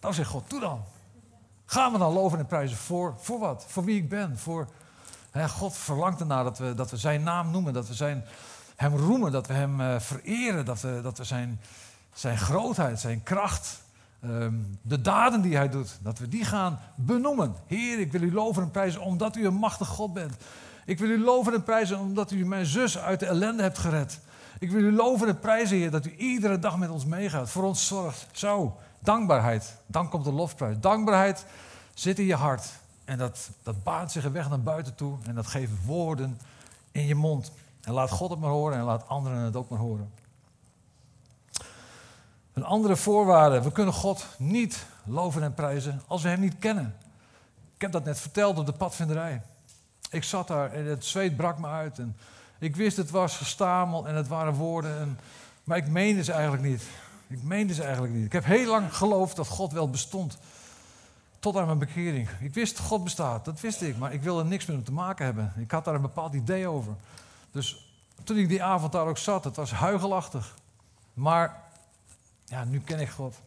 Nou 0.00 0.14
zegt 0.14 0.30
God, 0.30 0.50
doe 0.50 0.60
dan. 0.60 0.82
Gaan 1.66 1.92
we 1.92 1.98
dan 1.98 2.12
loven 2.12 2.38
en 2.38 2.46
prijzen 2.46 2.76
voor, 2.76 3.14
voor 3.18 3.38
wat? 3.38 3.64
Voor 3.68 3.84
wie 3.84 3.96
ik 3.96 4.08
ben. 4.08 4.38
Voor, 4.38 4.68
hè, 5.30 5.48
God 5.48 5.76
verlangt 5.76 6.20
ernaar 6.20 6.44
dat 6.44 6.58
we, 6.58 6.74
dat 6.74 6.90
we 6.90 6.96
zijn 6.96 7.22
naam 7.22 7.50
noemen. 7.50 7.72
Dat 7.72 7.88
we 7.88 7.94
zijn, 7.94 8.24
hem 8.76 8.96
roemen. 8.96 9.32
Dat 9.32 9.46
we 9.46 9.52
hem 9.52 9.80
uh, 9.80 10.00
vereren. 10.00 10.64
Dat 10.64 10.80
we, 10.80 11.00
dat 11.02 11.18
we 11.18 11.24
zijn, 11.24 11.60
zijn 12.12 12.38
grootheid, 12.38 13.00
zijn 13.00 13.22
kracht. 13.22 13.82
Um, 14.24 14.78
de 14.82 15.00
daden 15.00 15.40
die 15.40 15.56
hij 15.56 15.68
doet. 15.68 15.98
Dat 16.02 16.18
we 16.18 16.28
die 16.28 16.44
gaan 16.44 16.78
benoemen. 16.94 17.54
Heer, 17.66 17.98
ik 17.98 18.12
wil 18.12 18.22
u 18.22 18.32
loven 18.32 18.62
en 18.62 18.70
prijzen 18.70 19.00
omdat 19.00 19.36
u 19.36 19.46
een 19.46 19.54
machtig 19.54 19.88
God 19.88 20.12
bent. 20.12 20.34
Ik 20.84 20.98
wil 20.98 21.08
u 21.08 21.20
loven 21.20 21.54
en 21.54 21.62
prijzen 21.62 21.98
omdat 21.98 22.30
u 22.30 22.46
mijn 22.46 22.66
zus 22.66 22.98
uit 22.98 23.20
de 23.20 23.26
ellende 23.26 23.62
hebt 23.62 23.78
gered. 23.78 24.20
Ik 24.58 24.70
wil 24.70 24.82
u 24.82 24.92
loven 24.92 25.28
en 25.28 25.38
prijzen, 25.38 25.76
Heer, 25.76 25.90
dat 25.90 26.06
u 26.06 26.14
iedere 26.16 26.58
dag 26.58 26.78
met 26.78 26.90
ons 26.90 27.04
meegaat. 27.04 27.50
Voor 27.50 27.64
ons 27.64 27.86
zorgt. 27.86 28.26
Zo. 28.32 28.78
Dankbaarheid, 28.98 29.76
dan 29.86 30.08
komt 30.08 30.24
de 30.24 30.32
lofprijs. 30.32 30.76
Dankbaarheid 30.80 31.44
zit 31.94 32.18
in 32.18 32.26
je 32.26 32.34
hart 32.34 32.66
en 33.04 33.18
dat, 33.18 33.50
dat 33.62 33.82
baant 33.82 34.12
zich 34.12 34.24
een 34.24 34.32
weg 34.32 34.48
naar 34.48 34.60
buiten 34.60 34.94
toe 34.94 35.18
en 35.26 35.34
dat 35.34 35.46
geeft 35.46 35.84
woorden 35.84 36.40
in 36.92 37.06
je 37.06 37.14
mond. 37.14 37.52
En 37.80 37.92
laat 37.92 38.10
God 38.10 38.30
het 38.30 38.38
maar 38.38 38.50
horen 38.50 38.78
en 38.78 38.84
laat 38.84 39.08
anderen 39.08 39.38
het 39.38 39.56
ook 39.56 39.68
maar 39.68 39.78
horen. 39.78 40.12
Een 42.52 42.64
andere 42.64 42.96
voorwaarde, 42.96 43.62
we 43.62 43.72
kunnen 43.72 43.94
God 43.94 44.26
niet 44.38 44.86
loven 45.04 45.42
en 45.42 45.54
prijzen 45.54 46.02
als 46.06 46.22
we 46.22 46.28
Hem 46.28 46.40
niet 46.40 46.58
kennen. 46.58 46.96
Ik 47.74 47.80
heb 47.80 47.92
dat 47.92 48.04
net 48.04 48.20
verteld 48.20 48.58
op 48.58 48.66
de 48.66 48.72
padvinderij. 48.72 49.42
Ik 50.10 50.24
zat 50.24 50.48
daar 50.48 50.72
en 50.72 50.86
het 50.86 51.04
zweet 51.04 51.36
brak 51.36 51.58
me 51.58 51.66
uit. 51.66 51.98
En 51.98 52.16
ik 52.58 52.76
wist 52.76 52.96
het 52.96 53.10
was 53.10 53.36
gestamel 53.36 54.08
en 54.08 54.14
het 54.14 54.28
waren 54.28 54.54
woorden. 54.54 54.98
En, 54.98 55.18
maar 55.64 55.76
ik 55.76 55.88
meende 55.88 56.24
ze 56.24 56.32
eigenlijk 56.32 56.62
niet. 56.62 56.82
Ik 57.28 57.42
meende 57.42 57.74
ze 57.74 57.82
eigenlijk 57.82 58.14
niet. 58.14 58.24
Ik 58.24 58.32
heb 58.32 58.44
heel 58.44 58.70
lang 58.70 58.96
geloofd 58.96 59.36
dat 59.36 59.46
God 59.46 59.72
wel 59.72 59.90
bestond. 59.90 60.38
Tot 61.38 61.56
aan 61.56 61.66
mijn 61.66 61.78
bekering. 61.78 62.28
Ik 62.40 62.54
wist 62.54 62.78
God 62.78 63.04
bestaat, 63.04 63.44
dat 63.44 63.60
wist 63.60 63.82
ik, 63.82 63.98
maar 63.98 64.12
ik 64.12 64.22
wilde 64.22 64.44
niks 64.44 64.66
met 64.66 64.76
hem 64.76 64.84
te 64.84 64.92
maken 64.92 65.24
hebben. 65.24 65.52
Ik 65.56 65.70
had 65.70 65.84
daar 65.84 65.94
een 65.94 66.00
bepaald 66.00 66.34
idee 66.34 66.68
over. 66.68 66.92
Dus 67.50 67.92
toen 68.24 68.36
ik 68.36 68.48
die 68.48 68.62
avond 68.62 68.92
daar 68.92 69.06
ook 69.06 69.18
zat, 69.18 69.44
het 69.44 69.56
was 69.56 69.72
huigelachtig. 69.72 70.54
Maar 71.14 71.62
ja, 72.44 72.64
nu 72.64 72.80
ken 72.80 73.00
ik 73.00 73.08
God. 73.08 73.40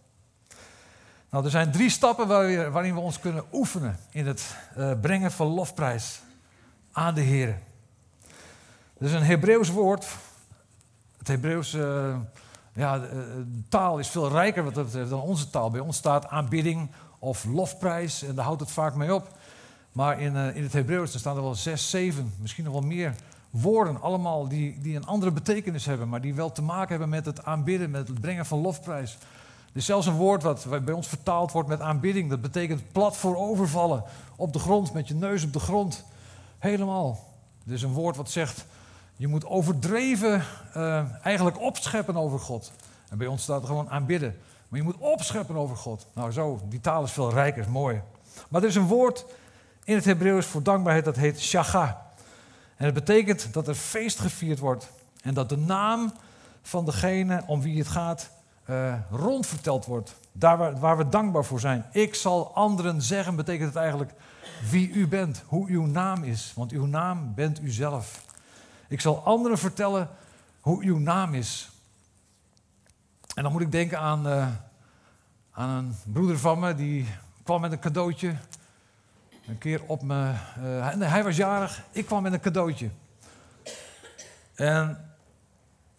Nou, 1.30 1.44
er 1.44 1.52
zijn 1.52 1.72
drie 1.72 1.90
stappen 1.90 2.28
waarin 2.72 2.94
we 2.94 3.00
ons 3.00 3.20
kunnen 3.20 3.44
oefenen 3.52 4.00
in 4.10 4.28
het 4.28 4.56
uh, 4.78 4.92
brengen 5.02 5.32
van 5.32 5.48
lofprijs 5.48 6.22
aan 6.92 7.14
de 7.14 7.22
Heer. 7.22 7.58
Er 8.98 9.06
is 9.06 9.14
een 9.14 9.24
Hebreeuws 9.24 9.70
woord. 9.70 10.08
Het 11.18 11.28
Hebreeuws, 11.28 11.74
uh, 11.74 12.18
ja, 12.74 13.00
de, 13.00 13.44
taal 13.70 14.00
is 14.00 14.08
veel 14.08 14.30
rijker 14.30 14.64
wat 14.64 14.74
dat 14.74 14.92
dan 14.92 15.22
onze 15.22 15.50
taal. 15.50 15.70
Bij 15.70 15.80
ons 15.80 15.98
staat 15.98 16.28
aanbidding 16.28 16.90
of 17.20 17.46
lofprijs 17.46 18.24
en 18.24 18.36
daar 18.36 18.46
houdt 18.46 18.62
het 18.62 18.72
vaak 18.72 18.96
mee 18.96 19.14
op. 19.14 19.28
Maar 19.92 20.22
in, 20.22 20.34
uh, 20.34 20.56
in 20.56 20.64
het 20.64 20.74
Hebreeuws 20.74 21.18
staan 21.18 21.36
er 21.36 21.44
wel 21.44 21.56
zes, 21.56 21.90
zeven, 21.90 22.34
misschien 22.40 22.64
nog 22.64 22.74
wel 22.74 22.82
meer 22.82 23.16
woorden. 23.50 24.02
Allemaal 24.02 24.48
die, 24.48 24.82
die 24.82 24.96
een 24.96 25.06
andere 25.06 25.32
betekenis 25.32 25.86
hebben, 25.86 26.10
maar 26.10 26.22
die 26.22 26.34
wel 26.34 26.52
te 26.52 26.62
maken 26.62 26.90
hebben 26.90 27.10
met 27.10 27.26
het 27.26 27.46
aanbidden, 27.46 27.92
met 27.92 28.08
het 28.08 28.22
brengen 28.22 28.46
van 28.46 28.60
lofprijs. 28.60 29.18
Er 29.72 29.78
is 29.78 29.86
zelfs 29.86 30.08
een 30.08 30.16
woord 30.16 30.44
wat 30.44 30.68
bij 30.86 30.94
ons 30.94 31.08
vertaald 31.08 31.52
wordt 31.52 31.70
met 31.70 31.80
aanbidding. 31.80 32.30
Dat 32.30 32.42
betekent 32.42 32.92
plat 32.92 33.18
voor 33.18 33.38
overvallen. 33.38 34.04
Op 34.36 34.54
de 34.54 34.60
grond, 34.60 34.94
met 34.94 35.08
je 35.08 35.14
neus 35.14 35.44
op 35.44 35.54
de 35.54 35.60
grond. 35.60 36.06
Helemaal. 36.60 37.20
Er 37.68 37.74
is 37.74 37.82
een 37.82 37.94
woord 37.94 38.16
wat 38.16 38.32
zegt, 38.32 38.66
je 39.22 39.28
moet 39.28 39.46
overdreven 39.46 40.44
uh, 40.78 41.04
eigenlijk 41.24 41.60
opscheppen 41.60 42.16
over 42.16 42.40
God. 42.40 42.72
En 43.10 43.18
bij 43.18 43.28
ons 43.28 43.44
staat 43.44 43.62
er 43.62 43.68
gewoon 43.68 43.90
aanbidden. 43.90 44.38
Maar 44.68 44.80
je 44.80 44.86
moet 44.86 44.98
opscheppen 44.98 45.56
over 45.56 45.76
God. 45.76 46.08
Nou 46.14 46.32
zo, 46.32 46.62
die 46.70 46.80
taal 46.80 47.04
is 47.04 47.12
veel 47.12 47.34
rijker, 47.34 47.62
is 47.62 47.68
mooi. 47.68 48.02
Maar 48.50 48.62
er 48.62 48.68
is 48.68 48.76
een 48.76 48.88
woord 48.88 49.26
in 49.84 49.96
het 49.96 50.06
Hebreeuws 50.06 50.46
voor 50.46 50.64
dankbaarheid, 50.64 51.06
dat 51.06 51.16
heet 51.16 51.40
shaga. 51.40 52.12
En 52.76 52.86
het 52.86 52.94
betekent 52.94 53.54
dat 53.54 53.68
er 53.68 53.76
feest 53.76 54.20
gevierd 54.20 54.60
wordt. 54.60 54.92
En 55.22 55.34
dat 55.34 55.50
de 55.50 55.58
naam 55.58 56.14
van 56.62 56.86
degene 56.86 57.44
om 57.46 57.62
wie 57.62 57.78
het 57.78 57.88
gaat 57.88 58.30
uh, 58.70 58.94
rondverteld 59.12 59.86
wordt. 59.86 60.16
Daar 60.32 60.58
waar, 60.58 60.80
waar, 60.80 60.98
we 60.98 61.10
dankbaar 61.10 61.46
voor 61.46 61.60
zijn. 61.60 61.86
Ik 61.92 62.16
zal 62.16 62.56
anderen 62.56 63.02
zeggen, 63.02 63.36
betekent 63.36 63.68
het 63.68 63.78
eigenlijk 63.78 64.12
wie 64.70 64.92
u 64.92 65.08
bent, 65.08 65.44
hoe 65.46 65.68
uw 65.70 65.86
naam 65.86 66.24
is. 66.24 66.54
Want 66.56 66.72
uw 66.72 66.86
naam 66.86 67.34
bent 67.36 67.62
u 67.62 67.70
zelf. 67.70 68.30
Ik 68.92 69.02
zal 69.02 69.24
anderen 69.24 69.58
vertellen 69.58 70.10
hoe 70.62 70.84
uw 70.84 70.98
naam 70.98 71.34
is. 71.34 71.70
En 73.36 73.44
dan 73.44 73.52
moet 73.52 73.62
ik 73.62 73.72
denken 73.72 74.00
aan, 74.00 74.28
uh, 74.28 74.48
aan 75.52 75.70
een 75.70 75.96
broeder 76.04 76.40
van 76.40 76.60
me, 76.60 76.76
die 76.76 77.08
kwam 77.44 77.62
met 77.62 77.72
een 77.72 77.80
cadeautje. 77.80 78.36
Een 79.48 79.58
keer 79.58 79.82
op 79.86 80.02
me. 80.02 80.32
Uh, 80.64 81.10
hij, 81.12 81.24
was 81.24 81.36
jarig, 81.36 81.84
ik 81.92 82.06
kwam 82.06 82.24
met 82.24 82.34
een 82.34 82.40
cadeautje. 82.40 82.90
En 84.56 85.14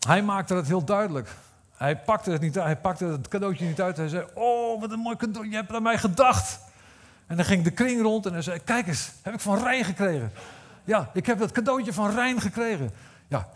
hij 0.07 0.23
maakte 0.23 0.55
het 0.55 0.67
heel 0.67 0.85
duidelijk. 0.85 1.29
Hij 1.77 1.99
pakte 1.99 2.31
het, 2.31 2.41
niet, 2.41 2.55
hij 2.55 2.77
pakte 2.77 3.05
het 3.05 3.29
cadeautje 3.29 3.67
niet 3.67 3.81
uit. 3.81 3.97
Hij 3.97 4.09
zei: 4.09 4.27
Oh, 4.35 4.81
wat 4.81 4.91
een 4.91 4.99
mooi 4.99 5.17
cadeau, 5.17 5.49
je 5.49 5.55
hebt 5.55 5.75
aan 5.75 5.83
mij 5.83 5.99
gedacht. 5.99 6.61
En 7.27 7.37
dan 7.37 7.45
ging 7.45 7.65
de 7.65 7.71
kring 7.71 8.03
rond 8.03 8.27
en 8.27 8.33
hij 8.33 8.43
zei: 8.43 8.59
Kijk 8.59 8.87
eens, 8.87 9.13
heb 9.23 9.35
ik 9.35 9.41
van 9.41 9.63
Rijn 9.63 9.85
gekregen. 9.85 10.33
Ja, 10.85 11.11
ik 11.13 11.27
heb 11.27 11.39
dat 11.39 11.53
cadeautje 11.53 11.93
van 11.93 12.11
Rijn 12.11 12.41
gekregen. 12.41 12.91
Ja, 13.29 13.49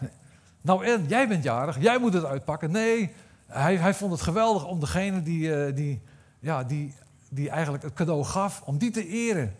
nou 0.60 0.84
en, 0.84 1.06
jij 1.06 1.28
bent 1.28 1.42
jarig, 1.42 1.80
jij 1.80 1.98
moet 1.98 2.12
het 2.12 2.24
uitpakken. 2.24 2.70
Nee, 2.70 3.14
hij, 3.46 3.76
hij 3.76 3.94
vond 3.94 4.12
het 4.12 4.20
geweldig 4.20 4.64
om 4.64 4.80
degene 4.80 5.22
die, 5.22 5.48
uh, 5.48 5.74
die, 5.74 6.02
ja, 6.38 6.64
die, 6.64 6.94
die 7.28 7.50
eigenlijk 7.50 7.82
het 7.82 7.94
cadeau 7.94 8.24
gaf, 8.24 8.62
om 8.64 8.78
die 8.78 8.90
te 8.90 9.06
eren. 9.06 9.56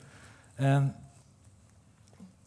En 0.55 0.95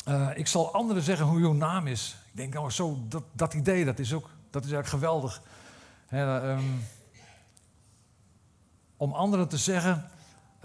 uh, 0.08 0.30
ik 0.34 0.48
zal 0.48 0.74
anderen 0.74 1.04
zeggen 1.04 1.26
hoe 1.26 1.40
uw 1.40 1.54
naam 1.54 1.88
is. 1.88 2.18
Ik 2.32 2.38
denk, 2.38 2.56
oh, 2.56 2.70
zo, 2.70 3.00
dat, 3.08 3.24
dat 3.32 3.54
idee, 3.54 3.86
dat 3.86 4.00
is 4.00 4.14
ook 4.14 4.30
dat 4.50 4.64
is 4.64 4.72
eigenlijk 4.72 5.04
geweldig. 5.04 5.42
He, 6.08 6.52
um, 6.52 6.84
om 8.98 9.14
anderen 9.14 9.48
te 9.48 9.58
zeggen 9.58 10.10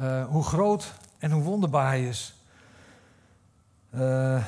uh, 0.00 0.26
hoe 0.26 0.44
groot 0.44 0.94
en 1.18 1.30
hoe 1.30 1.42
wonderbaar 1.42 1.86
hij 1.86 2.08
is. 2.08 2.34
Uh, 3.94 4.44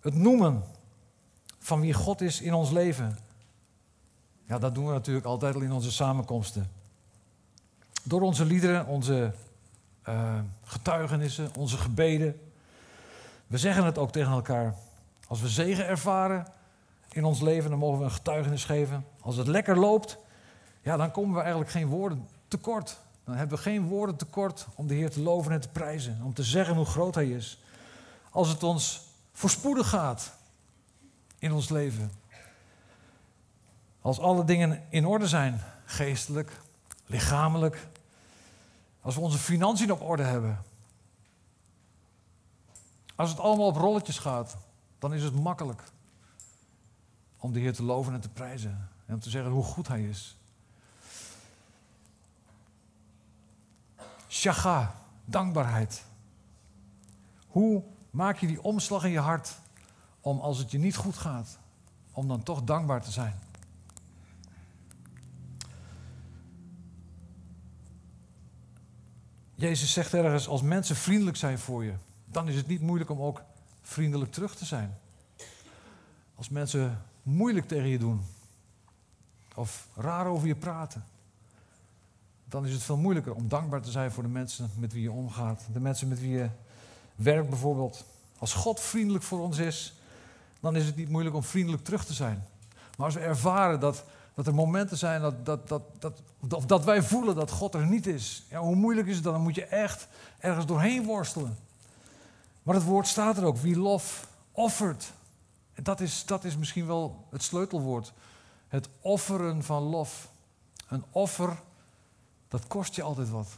het 0.00 0.14
noemen 0.14 0.62
van 1.58 1.80
wie 1.80 1.92
God 1.92 2.20
is 2.20 2.40
in 2.40 2.54
ons 2.54 2.70
leven. 2.70 3.18
Ja, 4.46 4.58
dat 4.58 4.74
doen 4.74 4.86
we 4.86 4.92
natuurlijk 4.92 5.26
altijd 5.26 5.54
al 5.54 5.60
in 5.60 5.72
onze 5.72 5.92
samenkomsten. 5.92 6.70
Door 8.02 8.20
onze 8.20 8.44
liederen, 8.44 8.86
onze 8.86 9.32
uh, 10.08 10.38
getuigenissen, 10.64 11.50
onze 11.58 11.76
gebeden. 11.76 12.40
We 13.46 13.58
zeggen 13.58 13.84
het 13.84 13.98
ook 13.98 14.12
tegen 14.12 14.32
elkaar. 14.32 14.74
Als 15.26 15.40
we 15.40 15.48
zegen 15.48 15.86
ervaren 15.86 16.46
in 17.10 17.24
ons 17.24 17.40
leven, 17.40 17.70
dan 17.70 17.78
mogen 17.78 17.98
we 17.98 18.04
een 18.04 18.10
getuigenis 18.10 18.64
geven. 18.64 19.04
Als 19.20 19.36
het 19.36 19.46
lekker 19.46 19.78
loopt, 19.78 20.18
ja, 20.80 20.96
dan 20.96 21.10
komen 21.10 21.34
we 21.34 21.40
eigenlijk 21.40 21.70
geen 21.70 21.86
woorden 21.86 22.28
tekort. 22.48 22.98
Dan 23.24 23.34
hebben 23.34 23.56
we 23.56 23.62
geen 23.62 23.88
woorden 23.88 24.16
tekort 24.16 24.66
om 24.74 24.86
de 24.86 24.94
Heer 24.94 25.10
te 25.10 25.20
loven 25.20 25.52
en 25.52 25.60
te 25.60 25.68
prijzen. 25.68 26.20
Om 26.24 26.34
te 26.34 26.42
zeggen 26.42 26.74
hoe 26.74 26.84
groot 26.84 27.14
Hij 27.14 27.30
is. 27.30 27.60
Als 28.32 28.48
het 28.48 28.62
ons 28.62 29.02
voorspoedig 29.32 29.88
gaat 29.88 30.32
in 31.38 31.52
ons 31.52 31.68
leven. 31.68 32.12
Als 34.00 34.18
alle 34.18 34.44
dingen 34.44 34.86
in 34.88 35.06
orde 35.06 35.28
zijn, 35.28 35.60
geestelijk, 35.84 36.60
lichamelijk. 37.06 37.88
Als 39.00 39.14
we 39.14 39.20
onze 39.20 39.38
financiën 39.38 39.92
op 39.92 40.00
orde 40.00 40.22
hebben. 40.22 40.62
Als 43.14 43.30
het 43.30 43.38
allemaal 43.38 43.66
op 43.66 43.76
rolletjes 43.76 44.18
gaat, 44.18 44.56
dan 44.98 45.14
is 45.14 45.22
het 45.22 45.34
makkelijk 45.34 45.82
om 47.38 47.52
de 47.52 47.60
Heer 47.60 47.72
te 47.72 47.82
loven 47.82 48.14
en 48.14 48.20
te 48.20 48.28
prijzen. 48.28 48.88
En 49.06 49.14
om 49.14 49.20
te 49.20 49.30
zeggen 49.30 49.50
hoe 49.50 49.64
goed 49.64 49.88
Hij 49.88 50.08
is. 50.08 50.36
Shaga, 54.28 54.94
dankbaarheid. 55.24 56.04
Hoe 57.46 57.82
maak 58.12 58.38
je 58.38 58.46
die 58.46 58.62
omslag 58.62 59.04
in 59.04 59.10
je 59.10 59.18
hart 59.18 59.58
om 60.20 60.40
als 60.40 60.58
het 60.58 60.70
je 60.70 60.78
niet 60.78 60.96
goed 60.96 61.16
gaat, 61.16 61.58
om 62.12 62.28
dan 62.28 62.42
toch 62.42 62.62
dankbaar 62.62 63.02
te 63.02 63.10
zijn? 63.10 63.34
Jezus 69.54 69.92
zegt 69.92 70.14
ergens, 70.14 70.48
als 70.48 70.62
mensen 70.62 70.96
vriendelijk 70.96 71.36
zijn 71.36 71.58
voor 71.58 71.84
je, 71.84 71.94
dan 72.24 72.48
is 72.48 72.56
het 72.56 72.66
niet 72.66 72.80
moeilijk 72.80 73.10
om 73.10 73.20
ook 73.20 73.42
vriendelijk 73.82 74.32
terug 74.32 74.56
te 74.56 74.64
zijn. 74.64 74.98
Als 76.34 76.48
mensen 76.48 77.02
moeilijk 77.22 77.68
tegen 77.68 77.88
je 77.88 77.98
doen 77.98 78.22
of 79.54 79.88
raar 79.94 80.26
over 80.26 80.46
je 80.46 80.54
praten, 80.54 81.04
dan 82.44 82.66
is 82.66 82.72
het 82.72 82.82
veel 82.82 82.96
moeilijker 82.96 83.34
om 83.34 83.48
dankbaar 83.48 83.80
te 83.80 83.90
zijn 83.90 84.12
voor 84.12 84.22
de 84.22 84.28
mensen 84.28 84.70
met 84.78 84.92
wie 84.92 85.02
je 85.02 85.12
omgaat. 85.12 85.66
De 85.72 85.80
mensen 85.80 86.08
met 86.08 86.20
wie 86.20 86.30
je 86.30 86.48
werkt 87.14 87.48
bijvoorbeeld. 87.48 88.04
Als 88.38 88.52
God 88.52 88.80
vriendelijk 88.80 89.24
voor 89.24 89.40
ons 89.40 89.58
is, 89.58 89.94
dan 90.60 90.76
is 90.76 90.86
het 90.86 90.96
niet 90.96 91.08
moeilijk 91.08 91.36
om 91.36 91.42
vriendelijk 91.42 91.84
terug 91.84 92.04
te 92.04 92.12
zijn. 92.12 92.46
Maar 92.96 93.06
als 93.06 93.14
we 93.14 93.20
ervaren 93.20 93.80
dat, 93.80 94.04
dat 94.34 94.46
er 94.46 94.54
momenten 94.54 94.96
zijn 94.96 95.20
dat, 95.20 95.46
dat, 95.46 95.68
dat, 95.68 95.82
dat, 95.98 96.20
of 96.50 96.66
dat 96.66 96.84
wij 96.84 97.02
voelen 97.02 97.34
dat 97.34 97.50
God 97.50 97.74
er 97.74 97.86
niet 97.86 98.06
is, 98.06 98.44
ja, 98.50 98.60
hoe 98.60 98.74
moeilijk 98.74 99.08
is 99.08 99.14
het 99.14 99.24
dan? 99.24 99.32
Dan 99.32 99.42
moet 99.42 99.54
je 99.54 99.64
echt 99.64 100.08
ergens 100.38 100.66
doorheen 100.66 101.04
worstelen. 101.04 101.56
Maar 102.62 102.74
het 102.74 102.84
woord 102.84 103.06
staat 103.06 103.36
er 103.36 103.44
ook, 103.44 103.56
wie 103.56 103.76
lof 103.76 104.28
offert. 104.52 105.12
Dat 105.74 106.00
is, 106.00 106.24
dat 106.24 106.44
is 106.44 106.56
misschien 106.56 106.86
wel 106.86 107.26
het 107.30 107.42
sleutelwoord. 107.42 108.12
Het 108.68 108.88
offeren 109.00 109.64
van 109.64 109.82
lof. 109.82 110.28
Een 110.88 111.04
offer 111.10 111.58
dat 112.48 112.66
kost 112.66 112.94
je 112.94 113.02
altijd 113.02 113.30
wat. 113.30 113.48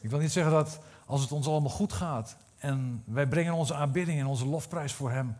Ik 0.00 0.10
wil 0.10 0.18
niet 0.18 0.32
zeggen 0.32 0.52
dat 0.52 0.78
als 1.06 1.20
het 1.20 1.32
ons 1.32 1.46
allemaal 1.46 1.70
goed 1.70 1.92
gaat 1.92 2.36
en 2.58 3.02
wij 3.04 3.26
brengen 3.26 3.52
onze 3.52 3.74
aanbidding 3.74 4.20
en 4.20 4.26
onze 4.26 4.46
lofprijs 4.46 4.92
voor 4.92 5.10
Hem, 5.10 5.36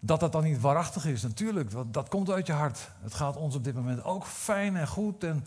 dat 0.00 0.20
dat 0.20 0.32
dan 0.32 0.44
niet 0.44 0.60
waarachtig 0.60 1.06
is. 1.06 1.22
Natuurlijk, 1.22 1.70
dat, 1.90 2.08
komt 2.08 2.30
uit 2.30 2.46
je 2.46 2.52
hart. 2.52 2.90
Het 3.02 3.14
gaat 3.14 3.36
ons 3.36 3.54
op 3.54 3.64
dit 3.64 3.74
moment 3.74 4.04
ook 4.04 4.26
fijn 4.26 4.76
en 4.76 4.88
goed. 4.88 5.24
En 5.24 5.46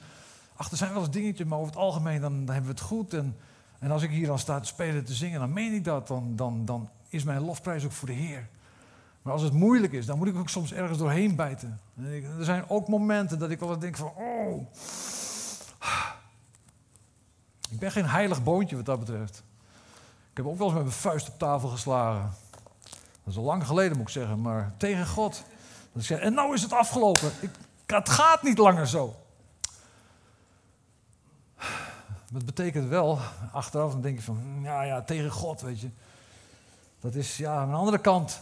ach, 0.55 0.71
er 0.71 0.77
zijn 0.77 0.93
wel 0.93 1.01
eens 1.01 1.11
dingetjes, 1.11 1.47
maar 1.47 1.57
over 1.57 1.71
het 1.71 1.81
algemeen 1.81 2.21
dan, 2.21 2.45
dan 2.45 2.55
hebben 2.55 2.73
we 2.73 2.79
het 2.79 2.87
goed. 2.87 3.13
En, 3.13 3.37
en 3.79 3.91
als 3.91 4.01
ik 4.01 4.09
hier 4.09 4.27
dan 4.27 4.39
sta 4.39 4.59
te 4.59 4.67
spelen, 4.67 5.05
te 5.05 5.13
zingen, 5.13 5.39
dan 5.39 5.53
meen 5.53 5.73
ik 5.73 5.83
dat. 5.83 6.07
Dan, 6.07 6.35
dan, 6.35 6.65
dan 6.65 6.89
is 7.09 7.23
mijn 7.23 7.41
lofprijs 7.41 7.85
ook 7.85 7.91
voor 7.91 8.07
de 8.07 8.13
Heer. 8.13 8.47
Maar 9.21 9.33
als 9.33 9.41
het 9.41 9.53
moeilijk 9.53 9.93
is, 9.93 10.05
dan 10.05 10.17
moet 10.17 10.27
ik 10.27 10.37
ook 10.37 10.49
soms 10.49 10.73
ergens 10.73 10.97
doorheen 10.97 11.35
bijten. 11.35 11.79
Er 12.37 12.45
zijn 12.45 12.69
ook 12.69 12.87
momenten 12.87 13.39
dat 13.39 13.49
ik 13.49 13.59
wel 13.59 13.79
denk 13.79 13.95
van, 13.95 14.11
oh. 14.17 14.65
Ik 17.69 17.79
ben 17.79 17.91
geen 17.91 18.05
heilig 18.05 18.43
boontje 18.43 18.75
wat 18.75 18.85
dat 18.85 18.99
betreft. 18.99 19.43
Ik 20.31 20.37
heb 20.37 20.45
ook 20.45 20.57
wel 20.57 20.67
eens 20.67 20.75
met 20.75 20.85
mijn 20.85 20.95
vuist 20.95 21.27
op 21.27 21.39
tafel 21.39 21.69
geslagen. 21.69 22.33
Dat 23.23 23.33
is 23.33 23.37
al 23.37 23.43
lang 23.43 23.65
geleden 23.65 23.97
moet 23.97 24.07
ik 24.07 24.13
zeggen, 24.13 24.41
maar 24.41 24.73
tegen 24.77 25.07
God. 25.07 25.43
Dat 25.91 26.03
zeg, 26.03 26.19
en 26.19 26.33
nou 26.33 26.53
is 26.53 26.61
het 26.61 26.73
afgelopen. 26.73 27.31
Ik, 27.39 27.49
het 27.85 28.09
gaat 28.09 28.43
niet 28.43 28.57
langer 28.57 28.87
zo. 28.87 29.15
Dat 32.31 32.45
betekent 32.45 32.87
wel, 32.87 33.19
achteraf 33.51 33.91
dan 33.91 34.01
denk 34.01 34.17
je 34.17 34.23
van, 34.23 34.59
ja 34.61 34.81
ja, 34.81 35.01
tegen 35.01 35.31
God, 35.31 35.61
weet 35.61 35.79
je. 35.79 35.89
Dat 36.99 37.15
is, 37.15 37.37
ja, 37.37 37.55
aan 37.55 37.69
de 37.69 37.75
andere 37.75 37.99
kant, 37.99 38.41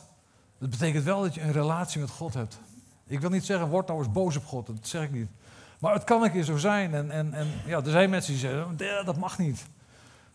dat 0.57 0.69
betekent 0.69 1.03
wel 1.03 1.22
dat 1.22 1.34
je 1.34 1.41
een 1.41 1.51
relatie 1.51 2.00
met 2.01 2.10
God 2.10 2.34
hebt. 2.34 2.60
Ik 3.05 3.19
wil 3.19 3.29
niet 3.29 3.46
zeggen, 3.46 3.67
word 3.67 3.88
nou 3.88 4.00
eens 4.00 4.12
boos 4.12 4.36
op 4.36 4.46
God, 4.46 4.67
dat 4.67 4.75
zeg 4.81 5.03
ik 5.03 5.12
niet. 5.12 5.29
Maar 5.77 5.93
het 5.93 6.03
kan 6.03 6.24
een 6.24 6.31
keer 6.31 6.43
zo 6.43 6.57
zijn. 6.57 6.93
En, 6.93 7.12
en, 7.12 7.34
en 7.34 7.48
ja, 7.65 7.77
er 7.77 7.91
zijn 7.91 8.10
mensen 8.10 8.31
die 8.31 8.41
zeggen, 8.41 9.05
dat 9.05 9.17
mag 9.17 9.38
niet. 9.38 9.65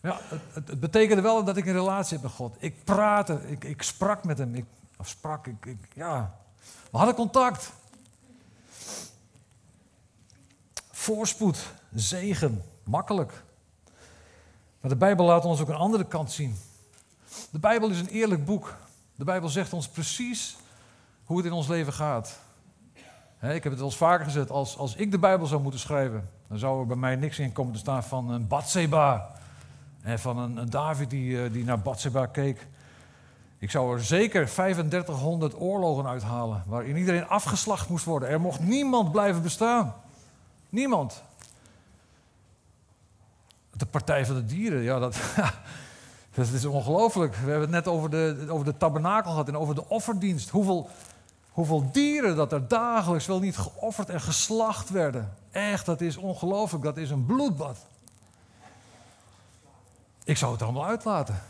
Ja, 0.03 0.21
het, 0.29 0.69
het, 0.69 0.81
betekende 0.81 1.23
wel 1.23 1.45
dat 1.45 1.57
ik 1.57 1.67
een 1.67 1.73
relatie 1.73 2.13
heb 2.13 2.23
met 2.23 2.33
God. 2.33 2.57
Ik 2.59 2.85
praatte, 2.85 3.41
ik, 3.47 3.65
ik 3.65 3.83
sprak 3.83 4.25
met 4.25 4.39
hem. 4.39 4.55
Ik, 4.55 4.65
sprak, 5.01 5.47
ik, 5.47 5.67
ik, 5.67 5.79
ja. 5.95 6.35
We 6.91 6.97
hadden 6.97 7.15
contact. 7.15 7.73
Voorspoed, 10.91 11.73
zegen, 11.95 12.63
makkelijk. 12.85 13.43
Maar 14.81 14.91
de 14.91 14.97
Bijbel 14.97 15.27
laat 15.27 15.45
ons 15.45 15.61
ook 15.61 15.69
een 15.69 15.75
andere 15.75 16.05
kant 16.05 16.33
zien. 16.33 16.57
De 17.51 17.59
Bijbel 17.59 17.89
is 17.89 17.99
een 17.99 18.09
eerlijk 18.09 18.45
boek. 18.45 18.77
De 19.15 19.25
Bijbel 19.25 19.49
zegt 19.49 19.73
ons 19.73 19.89
precies 19.89 20.57
hoe 21.25 21.37
het 21.37 21.47
in 21.47 21.53
ons 21.53 21.69
leven 21.69 21.93
gaat. 21.93 22.39
Ik 23.51 23.63
heb 23.63 23.73
het 23.73 23.81
wel 23.81 23.85
eens 23.85 23.97
vaker 23.97 24.25
gezegd, 24.25 24.51
als, 24.51 24.77
als 24.79 24.95
ik 24.95 25.11
de 25.11 25.19
Bijbel 25.19 25.47
zou 25.47 25.63
moeten 25.63 25.81
schrijven, 25.81 26.29
dan 26.49 26.59
zou 26.59 26.81
er 26.81 26.87
bij 26.87 26.97
mij 26.97 27.17
niks 27.17 27.39
in 27.39 27.53
komen 27.53 27.73
te 27.73 27.79
staan 27.79 28.03
van 28.03 28.31
een 28.31 28.47
Batseba. 28.47 29.31
En 30.03 30.19
van 30.19 30.39
een, 30.39 30.71
David 30.71 31.11
die, 31.11 31.43
eh, 31.43 31.53
die 31.53 31.65
naar 31.65 31.81
Batseba 31.81 32.27
keek. 32.27 32.67
Ik 33.59 33.71
zou 33.71 33.95
er 33.95 34.05
zeker 34.05 34.47
3500 34.47 35.61
oorlogen 35.61 36.07
uithalen, 36.07 36.65
waarin 36.67 36.97
iedereen 36.97 37.29
afgeslacht 37.29 37.89
moest 37.89 38.05
worden. 38.05 38.29
Er 38.29 38.41
mocht 38.41 38.61
niemand 38.61 39.13
blijven 39.13 39.43
bestaan. 39.43 39.95
Niemand. 40.69 41.23
De 43.71 43.87
Partij 43.87 44.27
van 44.27 44.35
de 44.35 44.45
Dieren, 44.45 44.83
ja, 44.83 44.99
dat, 44.99 45.17
dat 46.35 46.49
is 46.49 46.65
ongelooflijk. 46.65 47.35
We 47.35 47.51
hebben 47.51 47.61
het 47.61 47.85
net 47.85 47.89
over 47.89 48.11
de, 48.11 48.47
over 48.49 48.65
de 48.65 48.77
tabernakel 48.77 49.31
gehad 49.31 49.49
en 49.49 49.57
over 49.57 49.75
de 49.75 49.89
offerdienst. 49.89 50.49
Hoeveel, 50.51 50.89
hoeveel 51.53 51.93
dieren 51.93 52.37
dat 52.37 52.53
er 52.53 52.69
dagelijks 52.69 53.27
wel 53.27 53.41
niet 53.41 53.57
geofferd 53.57 54.09
en 54.09 54.21
geslacht 54.21 54.91
werden. 54.91 55.35
Echt, 55.51 55.87
dat 55.87 56.01
is 56.01 56.17
ongelooflijk. 56.17 56.85
Dat 56.85 56.97
is 56.97 57.11
een 57.11 57.27
bloedbad. 57.27 57.87
Ik 60.25 60.37
zou 60.37 60.53
het 60.53 60.63
allemaal 60.63 60.87
uitlaten. 60.87 61.43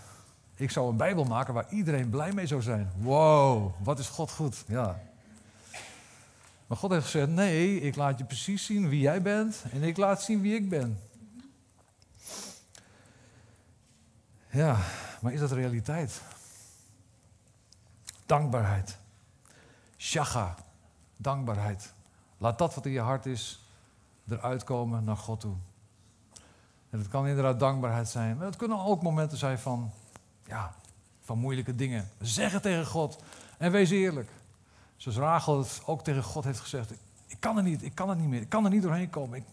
Ik 0.54 0.71
zou 0.71 0.90
een 0.90 0.97
Bijbel 0.97 1.25
maken 1.25 1.54
waar 1.54 1.66
iedereen 1.71 2.11
blij 2.11 2.32
mee 2.32 2.47
zou 2.47 2.62
zijn. 2.62 2.92
Wow, 2.97 3.73
wat 3.82 3.99
is 3.99 4.09
God 4.09 4.30
goed. 4.30 4.64
Ja. 4.66 5.00
Maar 6.66 6.76
God 6.76 6.90
heeft 6.90 7.04
gezegd: 7.04 7.28
nee, 7.28 7.80
ik 7.80 7.97
laat 7.97 8.18
je 8.18 8.25
precies 8.25 8.66
zien 8.66 8.88
wie 8.88 9.00
jij 9.00 9.23
bent 9.23 9.62
en 9.73 9.82
ik 9.82 9.97
laat 9.97 10.23
zien 10.23 10.40
wie 10.40 10.54
ik 10.54 10.68
ben. 10.68 11.00
Ja, 14.50 14.78
maar 15.21 15.32
is 15.32 15.40
dat 15.40 15.52
realiteit? 15.52 16.21
Dankbaarheid. 18.26 18.97
Shacha, 20.02 20.54
dankbaarheid. 21.16 21.92
Laat 22.38 22.59
dat 22.59 22.75
wat 22.75 22.87
in 22.87 22.92
je 22.92 23.00
hart 23.00 23.26
is 23.26 23.64
eruit 24.28 24.64
komen 24.64 25.04
naar 25.04 25.16
God 25.16 25.40
toe. 25.40 25.54
En 26.90 26.99
het 26.99 27.09
kan 27.09 27.26
inderdaad 27.26 27.61
dankbaarheid 27.61 28.09
zijn. 28.09 28.37
Maar 28.37 28.47
het 28.47 28.56
kunnen 28.56 28.78
ook 28.78 29.02
momenten 29.02 29.38
zijn 29.38 29.59
van, 29.59 29.90
ja, 30.47 30.75
van 31.21 31.38
moeilijke 31.38 31.75
dingen. 31.75 32.11
Zeg 32.21 32.52
het 32.52 32.62
tegen 32.62 32.87
God 32.87 33.23
en 33.59 33.73
wees 33.73 33.90
eerlijk. 33.90 34.30
Zoals 34.97 35.18
Rachel 35.18 35.59
het 35.59 35.82
ook 35.85 36.04
tegen 36.04 36.23
God 36.23 36.44
heeft 36.44 36.61
gezegd. 36.61 36.90
Ik, 37.26 37.40
kan 37.40 37.56
er 37.56 37.62
niet, 37.62 37.82
ik 37.82 37.94
kan 37.94 38.11
er 38.11 38.16
niet 38.16 38.28
meer, 38.28 38.40
ik 38.40 38.49
kan 38.49 38.64
er 38.64 38.71
niet 38.71 38.82
doorheen 38.82 39.11
komen. 39.11 39.44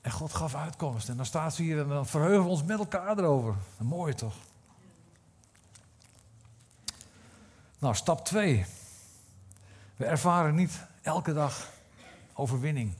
En 0.00 0.10
God 0.10 0.32
gaf 0.32 0.54
uitkomst. 0.54 1.08
En 1.08 1.16
dan 1.16 1.26
staat 1.26 1.54
ze 1.54 1.62
hier 1.62 1.80
en 1.80 1.88
dan 1.88 2.06
verheugen 2.06 2.44
we 2.44 2.50
ons 2.50 2.64
met 2.64 2.78
elkaar 2.78 3.18
erover. 3.18 3.54
Mooi 3.78 4.14
toch? 4.14 4.34
Nou, 7.78 7.94
stap 7.94 8.24
2. 8.24 8.66
We 10.00 10.06
ervaren 10.06 10.54
niet 10.54 10.86
elke 11.02 11.32
dag 11.32 11.68
overwinning. 12.34 12.94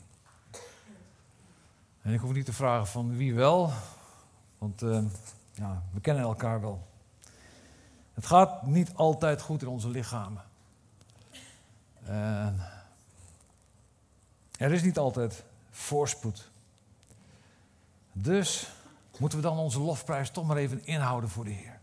En 2.02 2.12
ik 2.12 2.20
hoef 2.20 2.32
niet 2.32 2.44
te 2.44 2.52
vragen 2.52 2.86
van 2.86 3.16
wie 3.16 3.34
wel, 3.34 3.72
want 4.58 4.82
uh, 4.82 5.04
ja, 5.52 5.82
we 5.92 6.00
kennen 6.00 6.22
elkaar 6.22 6.60
wel. 6.60 6.86
Het 8.14 8.26
gaat 8.26 8.66
niet 8.66 8.94
altijd 8.94 9.42
goed 9.42 9.62
in 9.62 9.68
onze 9.68 9.88
lichamen. 9.88 10.42
En 12.02 12.60
er 14.58 14.72
is 14.72 14.82
niet 14.82 14.98
altijd 14.98 15.44
voorspoed. 15.70 16.50
Dus 18.12 18.72
moeten 19.18 19.38
we 19.38 19.44
dan 19.44 19.58
onze 19.58 19.80
lofprijs 19.80 20.30
toch 20.30 20.46
maar 20.46 20.56
even 20.56 20.84
inhouden 20.84 21.30
voor 21.30 21.44
de 21.44 21.50
Heer. 21.50 21.80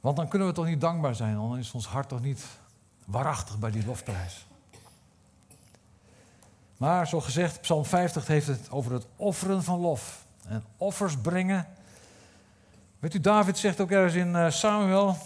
Want 0.00 0.16
dan 0.16 0.28
kunnen 0.28 0.48
we 0.48 0.54
toch 0.54 0.66
niet 0.66 0.80
dankbaar 0.80 1.14
zijn, 1.14 1.34
dan 1.34 1.58
is 1.58 1.72
ons 1.72 1.86
hart 1.86 2.08
toch 2.08 2.20
niet 2.20 2.44
waarachtig 3.06 3.58
bij 3.58 3.70
die 3.70 3.86
lofprijs. 3.86 4.46
Maar 6.76 7.08
zo 7.08 7.20
gezegd, 7.20 7.60
Psalm 7.60 7.84
50 7.84 8.26
heeft 8.26 8.46
het 8.46 8.70
over 8.70 8.92
het 8.92 9.06
offeren 9.16 9.62
van 9.62 9.80
lof. 9.80 10.24
En 10.48 10.64
offers 10.76 11.16
brengen. 11.16 11.66
Weet 12.98 13.14
u, 13.14 13.20
David 13.20 13.58
zegt 13.58 13.80
ook 13.80 13.90
ergens 13.90 14.14
in 14.14 14.36
eh, 14.36 14.50
Samuel, 14.50 15.16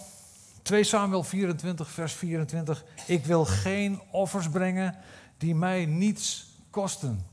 2 0.62 0.84
Samuel 0.84 1.22
24, 1.22 1.90
vers 1.90 2.12
24. 2.12 2.84
Ik 3.06 3.24
wil 3.24 3.44
geen 3.44 4.00
offers 4.10 4.48
brengen 4.48 4.96
die 5.38 5.54
mij 5.54 5.86
niets 5.86 6.46
kosten. 6.70 7.26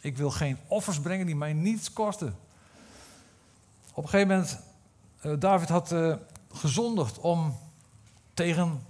Ik 0.00 0.16
wil 0.16 0.30
geen 0.30 0.58
offers 0.66 1.00
brengen 1.00 1.26
die 1.26 1.36
mij 1.36 1.52
niets 1.52 1.92
kosten. 1.92 2.36
Op 3.94 4.04
een 4.04 4.10
gegeven 4.10 4.28
moment, 4.28 4.58
uh, 5.22 5.32
David 5.38 5.68
had 5.68 5.92
uh, 5.92 6.14
gezondigd 6.52 7.18
om 7.18 7.58
tegen 8.34 8.82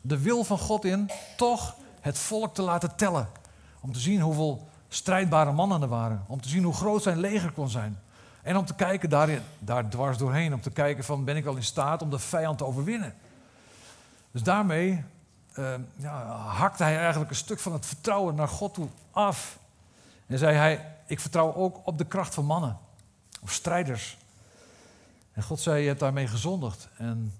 de 0.00 0.18
wil 0.18 0.44
van 0.44 0.58
God 0.58 0.84
in 0.84 1.10
toch 1.36 1.74
het 2.00 2.18
volk 2.18 2.54
te 2.54 2.62
laten 2.62 2.96
tellen. 2.96 3.28
Om 3.80 3.92
te 3.92 4.00
zien 4.00 4.20
hoeveel 4.20 4.68
strijdbare 4.88 5.52
mannen 5.52 5.82
er 5.82 5.88
waren. 5.88 6.24
Om 6.26 6.40
te 6.40 6.48
zien 6.48 6.64
hoe 6.64 6.74
groot 6.74 7.02
zijn 7.02 7.18
leger 7.18 7.52
kon 7.52 7.68
zijn. 7.68 7.98
En 8.42 8.56
om 8.56 8.64
te 8.64 8.74
kijken 8.74 9.10
daarin, 9.10 9.42
daar 9.58 9.88
dwars 9.88 10.18
doorheen. 10.18 10.54
Om 10.54 10.60
te 10.60 10.70
kijken 10.70 11.04
van 11.04 11.24
ben 11.24 11.36
ik 11.36 11.44
wel 11.44 11.56
in 11.56 11.64
staat 11.64 12.02
om 12.02 12.10
de 12.10 12.18
vijand 12.18 12.58
te 12.58 12.64
overwinnen. 12.64 13.14
Dus 14.30 14.42
daarmee 14.42 15.04
uh, 15.58 15.74
ja, 15.96 16.36
hakte 16.36 16.82
hij 16.82 16.98
eigenlijk 16.98 17.30
een 17.30 17.36
stuk 17.36 17.58
van 17.58 17.72
het 17.72 17.86
vertrouwen 17.86 18.34
naar 18.34 18.48
God 18.48 18.74
toe 18.74 18.88
af. 19.10 19.58
En 20.26 20.38
zei 20.38 20.56
hij, 20.56 20.96
ik 21.06 21.20
vertrouw 21.20 21.54
ook 21.54 21.86
op 21.86 21.98
de 21.98 22.06
kracht 22.06 22.34
van 22.34 22.44
mannen. 22.44 22.78
Of 23.40 23.52
strijders. 23.52 24.18
En 25.32 25.42
God 25.42 25.60
zei, 25.60 25.80
je 25.80 25.88
hebt 25.88 26.00
daarmee 26.00 26.26
gezondigd. 26.26 26.88
En 26.96 27.34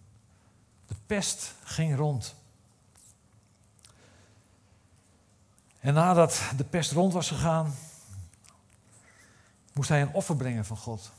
de 0.86 0.94
pest 1.06 1.54
ging 1.62 1.96
rond. 1.96 2.34
En 5.80 5.94
nadat 5.94 6.42
de 6.56 6.64
pest 6.64 6.92
rond 6.92 7.12
was 7.12 7.28
gegaan, 7.28 7.74
moest 9.72 9.88
hij 9.88 10.02
een 10.02 10.12
offer 10.12 10.36
brengen 10.36 10.64
van 10.64 10.76
God. 10.76 11.10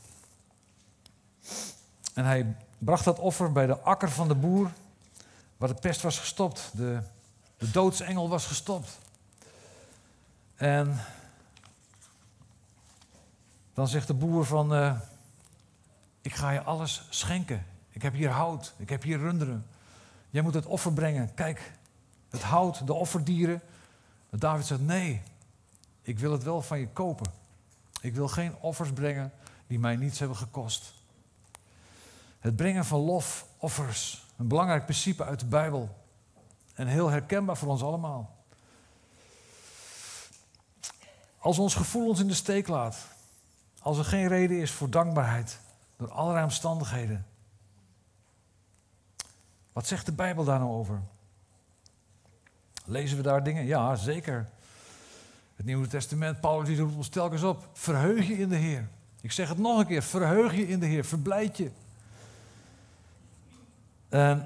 En 2.14 2.24
hij 2.24 2.56
bracht 2.78 3.04
dat 3.04 3.18
offer 3.18 3.52
bij 3.52 3.66
de 3.66 3.78
akker 3.78 4.10
van 4.10 4.28
de 4.28 4.34
boer, 4.34 4.70
waar 5.56 5.68
de 5.68 5.74
pest 5.74 6.02
was 6.02 6.18
gestopt. 6.18 6.70
De, 6.74 7.02
de 7.58 7.70
doodsengel 7.70 8.28
was 8.28 8.46
gestopt. 8.46 8.98
En 10.54 11.00
dan 13.74 13.88
zegt 13.88 14.06
de 14.06 14.14
boer 14.14 14.44
van, 14.44 14.74
uh, 14.74 15.00
ik 16.20 16.34
ga 16.34 16.50
je 16.50 16.62
alles 16.62 17.06
schenken. 17.10 17.66
Ik 17.90 18.02
heb 18.02 18.14
hier 18.14 18.30
hout, 18.30 18.74
ik 18.76 18.88
heb 18.88 19.02
hier 19.02 19.18
runderen. 19.18 19.66
Jij 20.30 20.42
moet 20.42 20.54
het 20.54 20.66
offer 20.66 20.92
brengen. 20.92 21.34
Kijk, 21.34 21.72
het 22.30 22.42
hout, 22.42 22.86
de 22.86 22.92
offerdieren, 22.92 23.62
David 24.40 24.66
zegt: 24.66 24.80
Nee, 24.80 25.22
ik 26.02 26.18
wil 26.18 26.32
het 26.32 26.42
wel 26.42 26.62
van 26.62 26.78
je 26.78 26.88
kopen. 26.88 27.32
Ik 28.00 28.14
wil 28.14 28.28
geen 28.28 28.54
offers 28.60 28.92
brengen 28.92 29.32
die 29.66 29.78
mij 29.78 29.96
niets 29.96 30.18
hebben 30.18 30.36
gekost. 30.36 30.94
Het 32.38 32.56
brengen 32.56 32.84
van 32.84 33.00
lof, 33.00 33.46
offers, 33.56 34.26
een 34.36 34.48
belangrijk 34.48 34.84
principe 34.84 35.24
uit 35.24 35.40
de 35.40 35.46
Bijbel. 35.46 35.96
En 36.74 36.86
heel 36.86 37.08
herkenbaar 37.08 37.56
voor 37.56 37.68
ons 37.68 37.82
allemaal. 37.82 38.44
Als 41.38 41.58
ons 41.58 41.74
gevoel 41.74 42.08
ons 42.08 42.20
in 42.20 42.28
de 42.28 42.34
steek 42.34 42.68
laat, 42.68 42.96
als 43.80 43.98
er 43.98 44.04
geen 44.04 44.28
reden 44.28 44.60
is 44.60 44.70
voor 44.70 44.90
dankbaarheid 44.90 45.58
door 45.96 46.10
allerlei 46.10 46.44
omstandigheden, 46.44 47.26
wat 49.72 49.86
zegt 49.86 50.06
de 50.06 50.12
Bijbel 50.12 50.44
daar 50.44 50.58
nou 50.58 50.70
over? 50.70 51.02
Lezen 52.84 53.16
we 53.16 53.22
daar 53.22 53.44
dingen? 53.44 53.64
Ja, 53.64 53.96
zeker. 53.96 54.48
Het 55.56 55.66
Nieuwe 55.66 55.86
Testament, 55.86 56.40
Paulus 56.40 56.68
die 56.68 56.78
roept 56.78 56.96
ons 56.96 57.08
telkens 57.08 57.42
op. 57.42 57.68
Verheug 57.72 58.26
je 58.26 58.38
in 58.38 58.48
de 58.48 58.56
Heer. 58.56 58.88
Ik 59.20 59.32
zeg 59.32 59.48
het 59.48 59.58
nog 59.58 59.78
een 59.78 59.86
keer, 59.86 60.02
verheug 60.02 60.54
je 60.54 60.68
in 60.68 60.80
de 60.80 60.86
Heer, 60.86 61.04
verblijd 61.04 61.56
je. 61.56 61.70
En 64.08 64.38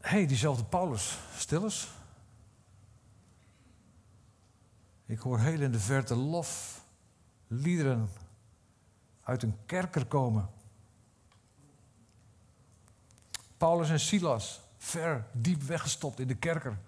hé, 0.00 0.10
hey, 0.16 0.26
diezelfde 0.26 0.64
Paulus, 0.64 1.18
stil 1.36 1.62
eens. 1.62 1.88
Ik 5.06 5.18
hoor 5.18 5.38
heel 5.38 5.60
in 5.60 5.72
de 5.72 5.80
verte 5.80 6.14
lof, 6.14 6.82
liederen 7.46 8.08
uit 9.22 9.42
een 9.42 9.56
kerker 9.66 10.06
komen. 10.06 10.48
Paulus 13.56 13.90
en 13.90 14.00
Silas, 14.00 14.60
ver, 14.78 15.26
diep 15.32 15.62
weggestopt 15.62 16.20
in 16.20 16.26
de 16.26 16.34
kerker. 16.34 16.78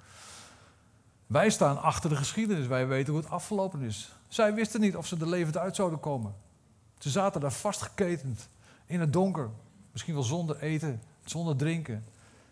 Wij 1.26 1.50
staan 1.50 1.82
achter 1.82 2.10
de 2.10 2.16
geschiedenis, 2.16 2.66
wij 2.66 2.86
weten 2.86 3.12
hoe 3.12 3.22
het 3.22 3.30
afgelopen 3.30 3.80
is. 3.80 4.12
Zij 4.28 4.54
wisten 4.54 4.80
niet 4.80 4.96
of 4.96 5.06
ze 5.06 5.16
er 5.20 5.28
levend 5.28 5.56
uit 5.56 5.76
zouden 5.76 6.00
komen. 6.00 6.34
Ze 6.98 7.10
zaten 7.10 7.40
daar 7.40 7.52
vastgeketend 7.52 8.48
in 8.86 9.00
het 9.00 9.12
donker, 9.12 9.50
misschien 9.92 10.14
wel 10.14 10.22
zonder 10.22 10.58
eten, 10.58 11.02
zonder 11.24 11.56
drinken. 11.56 12.04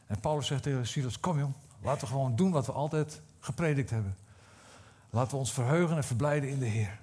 En 0.06 0.20
Paulus 0.20 0.46
zegt 0.46 0.62
tegen 0.62 0.86
Silas: 0.86 1.20
Kom 1.20 1.38
jong, 1.38 1.54
laten 1.82 2.00
we 2.00 2.06
gewoon 2.06 2.36
doen 2.36 2.50
wat 2.50 2.66
we 2.66 2.72
altijd 2.72 3.20
gepredikt 3.40 3.90
hebben. 3.90 4.16
Laten 5.10 5.30
we 5.30 5.36
ons 5.36 5.52
verheugen 5.52 5.96
en 5.96 6.04
verblijden 6.04 6.48
in 6.48 6.58
de 6.58 6.66
Heer. 6.66 6.98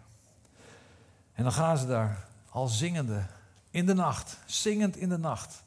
En 1.33 1.43
dan 1.43 1.51
gaan 1.51 1.77
ze 1.77 1.87
daar 1.87 2.27
al 2.49 2.67
zingende 2.67 3.25
in 3.69 3.85
de 3.85 3.93
nacht, 3.93 4.37
zingend 4.45 4.97
in 4.97 5.09
de 5.09 5.17
nacht. 5.17 5.63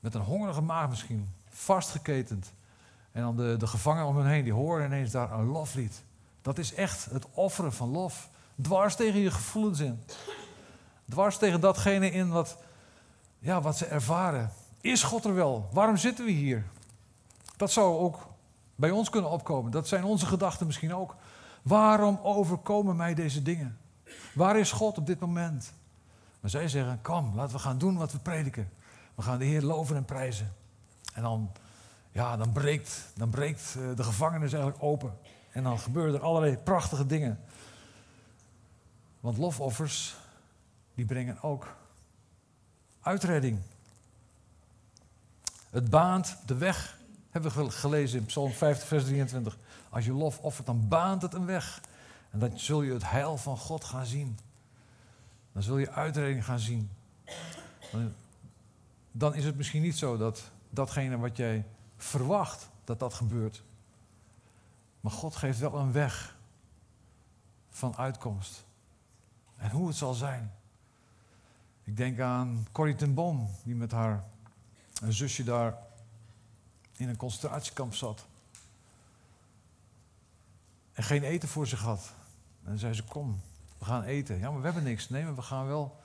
Met 0.00 0.14
een 0.14 0.20
hongerige 0.20 0.60
maag 0.60 0.88
misschien, 0.88 1.28
vastgeketend. 1.48 2.52
En 3.12 3.22
dan 3.22 3.36
de, 3.36 3.56
de 3.58 3.66
gevangenen 3.66 4.08
om 4.08 4.16
hen 4.16 4.26
heen, 4.26 4.44
die 4.44 4.52
horen 4.52 4.86
ineens 4.86 5.10
daar 5.10 5.32
een 5.32 5.46
loflied. 5.46 6.02
Dat 6.42 6.58
is 6.58 6.74
echt 6.74 7.04
het 7.04 7.26
offeren 7.30 7.72
van 7.72 7.88
lof. 7.88 8.28
Dwars 8.62 8.96
tegen 8.96 9.20
je 9.20 9.30
gevoelens 9.30 9.80
in. 9.80 10.02
Dwars 11.08 11.36
tegen 11.36 11.60
datgene 11.60 12.10
in 12.10 12.28
wat, 12.28 12.56
ja, 13.38 13.60
wat 13.60 13.76
ze 13.76 13.86
ervaren. 13.86 14.52
Is 14.80 15.02
God 15.02 15.24
er 15.24 15.34
wel? 15.34 15.68
Waarom 15.72 15.96
zitten 15.96 16.24
we 16.24 16.30
hier? 16.30 16.66
Dat 17.56 17.70
zou 17.70 17.98
ook 17.98 18.28
bij 18.74 18.90
ons 18.90 19.10
kunnen 19.10 19.30
opkomen. 19.30 19.70
Dat 19.70 19.88
zijn 19.88 20.04
onze 20.04 20.26
gedachten 20.26 20.66
misschien 20.66 20.94
ook. 20.94 21.16
Waarom 21.62 22.18
overkomen 22.22 22.96
mij 22.96 23.14
deze 23.14 23.42
dingen? 23.42 23.78
Waar 24.34 24.58
is 24.58 24.72
God 24.72 24.98
op 24.98 25.06
dit 25.06 25.20
moment? 25.20 25.72
Maar 26.40 26.50
zij 26.50 26.68
zeggen: 26.68 26.98
Kom, 27.02 27.32
laten 27.34 27.56
we 27.56 27.62
gaan 27.62 27.78
doen 27.78 27.96
wat 27.96 28.12
we 28.12 28.18
prediken. 28.18 28.70
We 29.14 29.22
gaan 29.22 29.38
de 29.38 29.44
Heer 29.44 29.62
loven 29.62 29.96
en 29.96 30.04
prijzen. 30.04 30.52
En 31.14 31.22
dan, 31.22 31.52
ja, 32.12 32.36
dan 32.36 32.52
breekt, 32.52 33.04
dan 33.14 33.30
breekt 33.30 33.76
eh, 33.78 33.96
de 33.96 34.04
gevangenis 34.04 34.52
eigenlijk 34.52 34.82
open. 34.82 35.18
En 35.52 35.62
dan 35.62 35.78
gebeuren 35.78 36.14
er 36.14 36.22
allerlei 36.22 36.56
prachtige 36.56 37.06
dingen. 37.06 37.40
Want 39.20 39.38
lofoffers, 39.38 40.16
die 40.94 41.04
brengen 41.04 41.42
ook 41.42 41.76
uitredding. 43.00 43.58
Het 45.70 45.90
baant 45.90 46.36
de 46.46 46.54
weg, 46.54 46.98
hebben 47.30 47.52
we 47.54 47.70
gelezen 47.70 48.18
in 48.18 48.26
Psalm 48.26 48.52
50, 48.52 48.88
vers 48.88 49.04
23. 49.04 49.58
Als 49.88 50.04
je 50.04 50.12
lof 50.12 50.38
offert, 50.38 50.66
dan 50.66 50.88
baant 50.88 51.22
het 51.22 51.34
een 51.34 51.46
weg. 51.46 51.80
En 52.30 52.38
dan 52.38 52.58
zul 52.58 52.82
je 52.82 52.92
het 52.92 53.10
heil 53.10 53.36
van 53.36 53.56
God 53.56 53.84
gaan 53.84 54.06
zien. 54.06 54.38
Dan 55.52 55.62
zul 55.62 55.78
je 55.78 55.90
uitredding 55.90 56.44
gaan 56.44 56.58
zien. 56.58 56.90
Dan 59.12 59.34
is 59.34 59.44
het 59.44 59.56
misschien 59.56 59.82
niet 59.82 59.98
zo 59.98 60.16
dat 60.16 60.42
datgene 60.70 61.18
wat 61.18 61.36
jij 61.36 61.64
verwacht, 62.02 62.68
dat 62.84 62.98
dat 62.98 63.14
gebeurt. 63.14 63.62
Maar 65.00 65.12
God 65.12 65.36
geeft 65.36 65.58
wel 65.58 65.74
een 65.74 65.92
weg 65.92 66.36
van 67.70 67.96
uitkomst. 67.96 68.64
En 69.56 69.70
hoe 69.70 69.88
het 69.88 69.96
zal 69.96 70.14
zijn. 70.14 70.52
Ik 71.84 71.96
denk 71.96 72.20
aan 72.20 72.66
Corrie 72.72 72.94
ten 72.94 73.14
Boom, 73.14 73.50
die 73.64 73.74
met 73.74 73.92
haar 73.92 74.24
zusje 75.08 75.44
daar 75.44 75.78
in 76.96 77.08
een 77.08 77.16
concentratiekamp 77.16 77.94
zat. 77.94 78.26
En 80.92 81.02
geen 81.02 81.22
eten 81.22 81.48
voor 81.48 81.66
zich 81.66 81.80
had. 81.80 82.12
En 82.64 82.78
zei 82.78 82.94
ze, 82.94 83.04
kom, 83.04 83.40
we 83.78 83.84
gaan 83.84 84.02
eten. 84.02 84.38
Ja, 84.38 84.50
maar 84.50 84.58
we 84.58 84.64
hebben 84.64 84.82
niks. 84.82 85.08
Nee, 85.08 85.24
maar 85.24 85.34
we 85.34 85.42
gaan 85.42 85.66
wel 85.66 86.00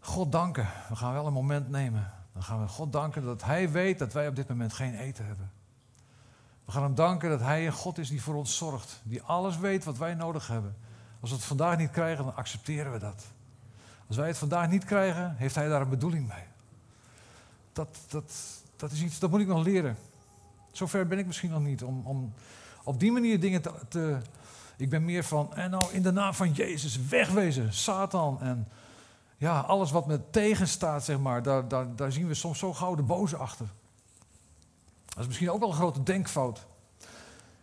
God 0.00 0.32
danken. 0.32 0.68
We 0.88 0.96
gaan 0.96 1.12
wel 1.12 1.26
een 1.26 1.32
moment 1.32 1.68
nemen. 1.68 2.12
Dan 2.38 2.46
gaan 2.46 2.60
we 2.60 2.68
God 2.68 2.92
danken 2.92 3.24
dat 3.24 3.44
Hij 3.44 3.70
weet 3.70 3.98
dat 3.98 4.12
wij 4.12 4.28
op 4.28 4.36
dit 4.36 4.48
moment 4.48 4.72
geen 4.72 4.94
eten 4.94 5.26
hebben. 5.26 5.50
We 6.64 6.72
gaan 6.72 6.82
Hem 6.82 6.94
danken 6.94 7.30
dat 7.30 7.40
Hij 7.40 7.66
een 7.66 7.72
God 7.72 7.98
is 7.98 8.08
die 8.08 8.22
voor 8.22 8.34
ons 8.34 8.56
zorgt. 8.56 9.00
Die 9.02 9.22
alles 9.22 9.58
weet 9.58 9.84
wat 9.84 9.98
wij 9.98 10.14
nodig 10.14 10.46
hebben. 10.46 10.76
Als 11.20 11.30
we 11.30 11.36
het 11.36 11.44
vandaag 11.44 11.76
niet 11.76 11.90
krijgen, 11.90 12.24
dan 12.24 12.36
accepteren 12.36 12.92
we 12.92 12.98
dat. 12.98 13.26
Als 14.06 14.16
wij 14.16 14.26
het 14.26 14.38
vandaag 14.38 14.68
niet 14.68 14.84
krijgen, 14.84 15.34
heeft 15.36 15.54
Hij 15.54 15.68
daar 15.68 15.80
een 15.80 15.88
bedoeling 15.88 16.28
mee. 16.28 16.44
Dat, 17.72 17.98
dat, 18.08 18.32
dat 18.76 18.92
is 18.92 19.02
iets, 19.02 19.18
dat 19.18 19.30
moet 19.30 19.40
ik 19.40 19.46
nog 19.46 19.64
leren. 19.64 19.96
Zover 20.72 21.06
ben 21.06 21.18
ik 21.18 21.26
misschien 21.26 21.50
nog 21.50 21.62
niet. 21.62 21.82
Om, 21.82 22.06
om 22.06 22.32
op 22.84 23.00
die 23.00 23.12
manier 23.12 23.40
dingen 23.40 23.62
te, 23.62 23.72
te 23.88 24.18
ik 24.76 24.90
ben 24.90 25.04
meer 25.04 25.24
van, 25.24 25.54
en 25.54 25.70
nou 25.70 25.92
in 25.92 26.02
de 26.02 26.12
naam 26.12 26.34
van 26.34 26.52
Jezus, 26.52 27.06
wegwezen, 27.08 27.72
Satan 27.72 28.40
en 28.40 28.68
ja, 29.38 29.60
alles 29.60 29.90
wat 29.90 30.06
me 30.06 30.30
tegenstaat, 30.30 31.04
zeg 31.04 31.18
maar, 31.18 31.42
daar, 31.42 31.68
daar, 31.68 31.96
daar 31.96 32.12
zien 32.12 32.26
we 32.26 32.34
soms 32.34 32.58
zo 32.58 32.72
gauw 32.72 32.94
de 32.94 33.02
boze 33.02 33.36
achter. 33.36 33.66
Dat 35.06 35.18
is 35.18 35.26
misschien 35.26 35.50
ook 35.50 35.60
wel 35.60 35.68
een 35.68 35.74
grote 35.74 36.02
denkfout. 36.02 36.66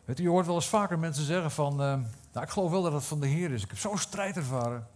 U, 0.05 0.13
je 0.15 0.29
hoort 0.29 0.45
wel 0.45 0.55
eens 0.55 0.67
vaker 0.67 0.99
mensen 0.99 1.25
zeggen 1.25 1.51
van, 1.51 1.71
uh, 1.71 1.77
nou 2.31 2.45
ik 2.45 2.49
geloof 2.49 2.71
wel 2.71 2.81
dat 2.81 2.93
het 2.93 3.05
van 3.05 3.19
de 3.19 3.27
Heer 3.27 3.51
is. 3.51 3.63
Ik 3.63 3.69
heb 3.69 3.77
zo'n 3.77 3.97
strijd 3.97 4.37
ervaren. 4.37 4.87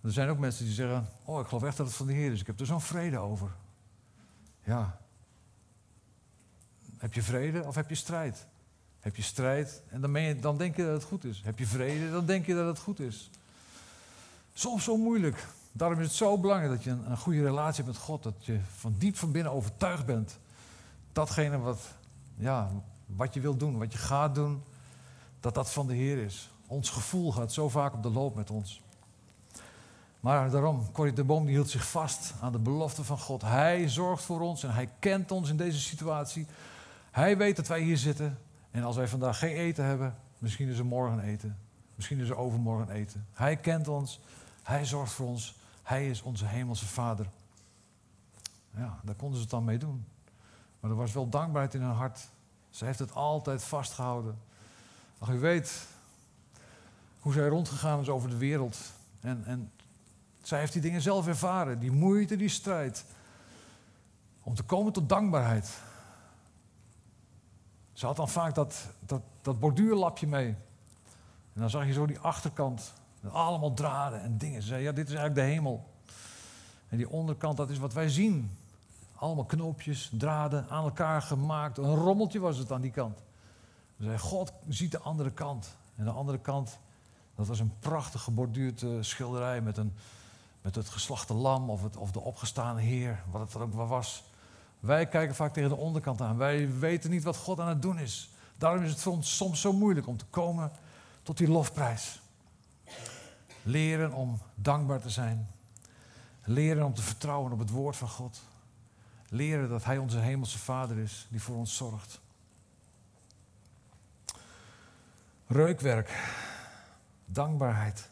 Er 0.00 0.12
zijn 0.12 0.28
ook 0.28 0.38
mensen 0.38 0.64
die 0.64 0.74
zeggen, 0.74 1.08
oh 1.24 1.40
ik 1.40 1.46
geloof 1.46 1.62
echt 1.62 1.76
dat 1.76 1.86
het 1.86 1.96
van 1.96 2.06
de 2.06 2.12
Heer 2.12 2.32
is. 2.32 2.40
Ik 2.40 2.46
heb 2.46 2.60
er 2.60 2.66
zo'n 2.66 2.80
vrede 2.80 3.18
over. 3.18 3.50
Ja. 4.64 4.98
Heb 6.98 7.14
je 7.14 7.22
vrede 7.22 7.64
of 7.64 7.74
heb 7.74 7.88
je 7.88 7.94
strijd? 7.94 8.46
Heb 9.00 9.16
je 9.16 9.22
strijd 9.22 9.82
en 9.88 10.00
dan 10.40 10.56
denk 10.56 10.76
je 10.76 10.84
dat 10.84 10.92
het 10.92 11.04
goed 11.04 11.24
is. 11.24 11.42
Heb 11.44 11.58
je 11.58 11.66
vrede, 11.66 12.10
dan 12.10 12.26
denk 12.26 12.46
je 12.46 12.54
dat 12.54 12.66
het 12.66 12.78
goed 12.78 13.00
is. 13.00 13.30
Soms 14.58 14.84
zo 14.84 14.96
moeilijk. 14.96 15.46
Daarom 15.72 15.98
is 16.00 16.06
het 16.06 16.14
zo 16.14 16.38
belangrijk 16.38 16.72
dat 16.72 16.84
je 16.84 16.90
een, 16.90 17.10
een 17.10 17.16
goede 17.16 17.42
relatie 17.42 17.84
hebt 17.84 17.96
met 17.96 18.04
God. 18.06 18.22
Dat 18.22 18.44
je 18.44 18.58
van 18.76 18.94
diep 18.98 19.16
van 19.16 19.32
binnen 19.32 19.52
overtuigd 19.52 20.06
bent. 20.06 20.38
Datgene 21.12 21.58
wat, 21.58 21.80
ja, 22.36 22.70
wat 23.06 23.34
je 23.34 23.40
wilt 23.40 23.60
doen, 23.60 23.78
wat 23.78 23.92
je 23.92 23.98
gaat 23.98 24.34
doen, 24.34 24.62
dat 25.40 25.54
dat 25.54 25.72
van 25.72 25.86
de 25.86 25.94
Heer 25.94 26.18
is. 26.18 26.50
Ons 26.66 26.90
gevoel 26.90 27.32
gaat 27.32 27.52
zo 27.52 27.68
vaak 27.68 27.94
op 27.94 28.02
de 28.02 28.10
loop 28.10 28.34
met 28.34 28.50
ons. 28.50 28.82
Maar 30.20 30.50
daarom, 30.50 30.92
Corrie 30.92 31.12
de 31.12 31.24
Boom 31.24 31.44
die 31.44 31.54
hield 31.54 31.70
zich 31.70 31.90
vast 31.90 32.34
aan 32.40 32.52
de 32.52 32.58
belofte 32.58 33.04
van 33.04 33.18
God. 33.18 33.42
Hij 33.42 33.88
zorgt 33.88 34.24
voor 34.24 34.40
ons 34.40 34.62
en 34.62 34.74
hij 34.74 34.88
kent 34.98 35.30
ons 35.30 35.48
in 35.48 35.56
deze 35.56 35.80
situatie. 35.80 36.46
Hij 37.10 37.36
weet 37.36 37.56
dat 37.56 37.66
wij 37.66 37.80
hier 37.80 37.96
zitten. 37.96 38.38
En 38.70 38.82
als 38.82 38.96
wij 38.96 39.08
vandaag 39.08 39.38
geen 39.38 39.56
eten 39.56 39.84
hebben, 39.84 40.16
misschien 40.38 40.68
is 40.68 40.78
er 40.78 40.86
morgen 40.86 41.20
eten. 41.20 41.58
Misschien 41.94 42.20
is 42.20 42.28
er 42.28 42.36
overmorgen 42.36 42.90
eten. 42.90 43.26
Hij 43.32 43.56
kent 43.56 43.88
ons. 43.88 44.20
Hij 44.66 44.84
zorgt 44.84 45.12
voor 45.12 45.26
ons. 45.26 45.58
Hij 45.82 46.08
is 46.08 46.22
onze 46.22 46.46
hemelse 46.46 46.86
vader. 46.86 47.26
Ja, 48.76 49.00
daar 49.02 49.14
konden 49.14 49.36
ze 49.36 49.42
het 49.42 49.50
dan 49.50 49.64
mee 49.64 49.78
doen. 49.78 50.06
Maar 50.80 50.90
er 50.90 50.96
was 50.96 51.12
wel 51.12 51.28
dankbaarheid 51.28 51.74
in 51.74 51.80
hun 51.80 51.94
hart. 51.94 52.28
Ze 52.70 52.84
heeft 52.84 52.98
het 52.98 53.14
altijd 53.14 53.62
vastgehouden. 53.62 54.38
Ach, 55.18 55.28
u 55.28 55.38
weet 55.38 55.86
hoe 57.20 57.32
zij 57.32 57.48
rondgegaan 57.48 58.00
is 58.00 58.08
over 58.08 58.28
de 58.28 58.36
wereld. 58.36 58.78
En, 59.20 59.44
en 59.44 59.72
zij 60.42 60.58
heeft 60.58 60.72
die 60.72 60.82
dingen 60.82 61.02
zelf 61.02 61.26
ervaren. 61.26 61.78
Die 61.78 61.92
moeite, 61.92 62.36
die 62.36 62.48
strijd. 62.48 63.04
Om 64.42 64.54
te 64.54 64.62
komen 64.62 64.92
tot 64.92 65.08
dankbaarheid. 65.08 65.70
Ze 67.92 68.06
had 68.06 68.16
dan 68.16 68.28
vaak 68.28 68.54
dat, 68.54 68.86
dat, 69.00 69.22
dat 69.42 69.60
borduurlapje 69.60 70.26
mee. 70.26 70.48
En 71.52 71.60
dan 71.60 71.70
zag 71.70 71.86
je 71.86 71.92
zo 71.92 72.06
die 72.06 72.18
achterkant. 72.18 72.92
Allemaal 73.30 73.74
draden 73.74 74.22
en 74.22 74.38
dingen. 74.38 74.62
Ze 74.62 74.68
zei, 74.68 74.82
ja, 74.82 74.92
dit 74.92 75.08
is 75.08 75.14
eigenlijk 75.14 75.46
de 75.46 75.54
hemel. 75.54 75.88
En 76.88 76.96
die 76.96 77.10
onderkant, 77.10 77.56
dat 77.56 77.70
is 77.70 77.78
wat 77.78 77.92
wij 77.92 78.08
zien. 78.08 78.56
Allemaal 79.14 79.44
knoopjes, 79.44 80.10
draden, 80.12 80.66
aan 80.68 80.84
elkaar 80.84 81.22
gemaakt. 81.22 81.78
Een 81.78 81.94
rommeltje 81.94 82.38
was 82.38 82.58
het 82.58 82.72
aan 82.72 82.80
die 82.80 82.90
kant. 82.90 83.18
Ze 83.98 84.04
zei, 84.04 84.18
God 84.18 84.52
ziet 84.68 84.90
de 84.90 84.98
andere 84.98 85.30
kant. 85.30 85.76
En 85.96 86.04
de 86.04 86.10
andere 86.10 86.38
kant, 86.38 86.78
dat 87.34 87.46
was 87.46 87.60
een 87.60 87.72
prachtig 87.78 88.22
geborduurde 88.22 88.96
eh, 88.96 89.02
schilderij 89.02 89.60
met, 89.60 89.76
een, 89.76 89.94
met 90.62 90.74
het 90.74 90.88
geslachte 90.88 91.34
lam 91.34 91.70
of, 91.70 91.82
het, 91.82 91.96
of 91.96 92.10
de 92.10 92.20
opgestane 92.20 92.80
heer, 92.80 93.22
wat 93.30 93.40
het 93.40 93.54
er 93.54 93.60
ook 93.60 93.74
maar 93.74 93.86
was. 93.86 94.24
Wij 94.80 95.06
kijken 95.06 95.34
vaak 95.34 95.52
tegen 95.52 95.68
de 95.68 95.76
onderkant 95.76 96.20
aan. 96.20 96.36
Wij 96.36 96.78
weten 96.78 97.10
niet 97.10 97.24
wat 97.24 97.36
God 97.36 97.60
aan 97.60 97.68
het 97.68 97.82
doen 97.82 97.98
is. 97.98 98.30
Daarom 98.58 98.82
is 98.82 98.90
het 98.90 99.00
voor 99.00 99.12
ons 99.12 99.36
soms 99.36 99.60
zo 99.60 99.72
moeilijk 99.72 100.06
om 100.06 100.16
te 100.16 100.24
komen 100.24 100.70
tot 101.22 101.36
die 101.36 101.48
lofprijs. 101.48 102.20
Leren 103.66 104.12
om 104.12 104.40
dankbaar 104.54 105.00
te 105.00 105.10
zijn. 105.10 105.48
Leren 106.44 106.84
om 106.84 106.94
te 106.94 107.02
vertrouwen 107.02 107.52
op 107.52 107.58
het 107.58 107.70
woord 107.70 107.96
van 107.96 108.08
God. 108.08 108.42
Leren 109.28 109.68
dat 109.68 109.84
Hij 109.84 109.98
onze 109.98 110.18
hemelse 110.18 110.58
Vader 110.58 110.98
is 110.98 111.26
die 111.30 111.42
voor 111.42 111.56
ons 111.56 111.76
zorgt. 111.76 112.20
Reukwerk. 115.46 116.34
Dankbaarheid. 117.24 118.08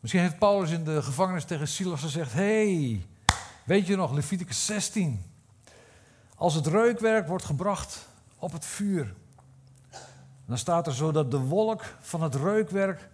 Misschien 0.00 0.22
heeft 0.22 0.38
Paulus 0.38 0.70
in 0.70 0.84
de 0.84 1.02
gevangenis 1.02 1.44
tegen 1.44 1.68
Silas 1.68 2.00
gezegd: 2.00 2.32
hey, 2.32 3.06
Weet 3.64 3.86
je 3.86 3.96
nog, 3.96 4.12
Leviticus 4.12 4.66
16. 4.66 5.22
Als 6.34 6.54
het 6.54 6.66
reukwerk 6.66 7.28
wordt 7.28 7.44
gebracht 7.44 8.08
op 8.38 8.52
het 8.52 8.64
vuur, 8.64 9.14
dan 10.46 10.58
staat 10.58 10.86
er 10.86 10.94
zo 10.94 11.12
dat 11.12 11.30
de 11.30 11.38
wolk 11.38 11.84
van 12.00 12.22
het 12.22 12.34
reukwerk 12.34 13.08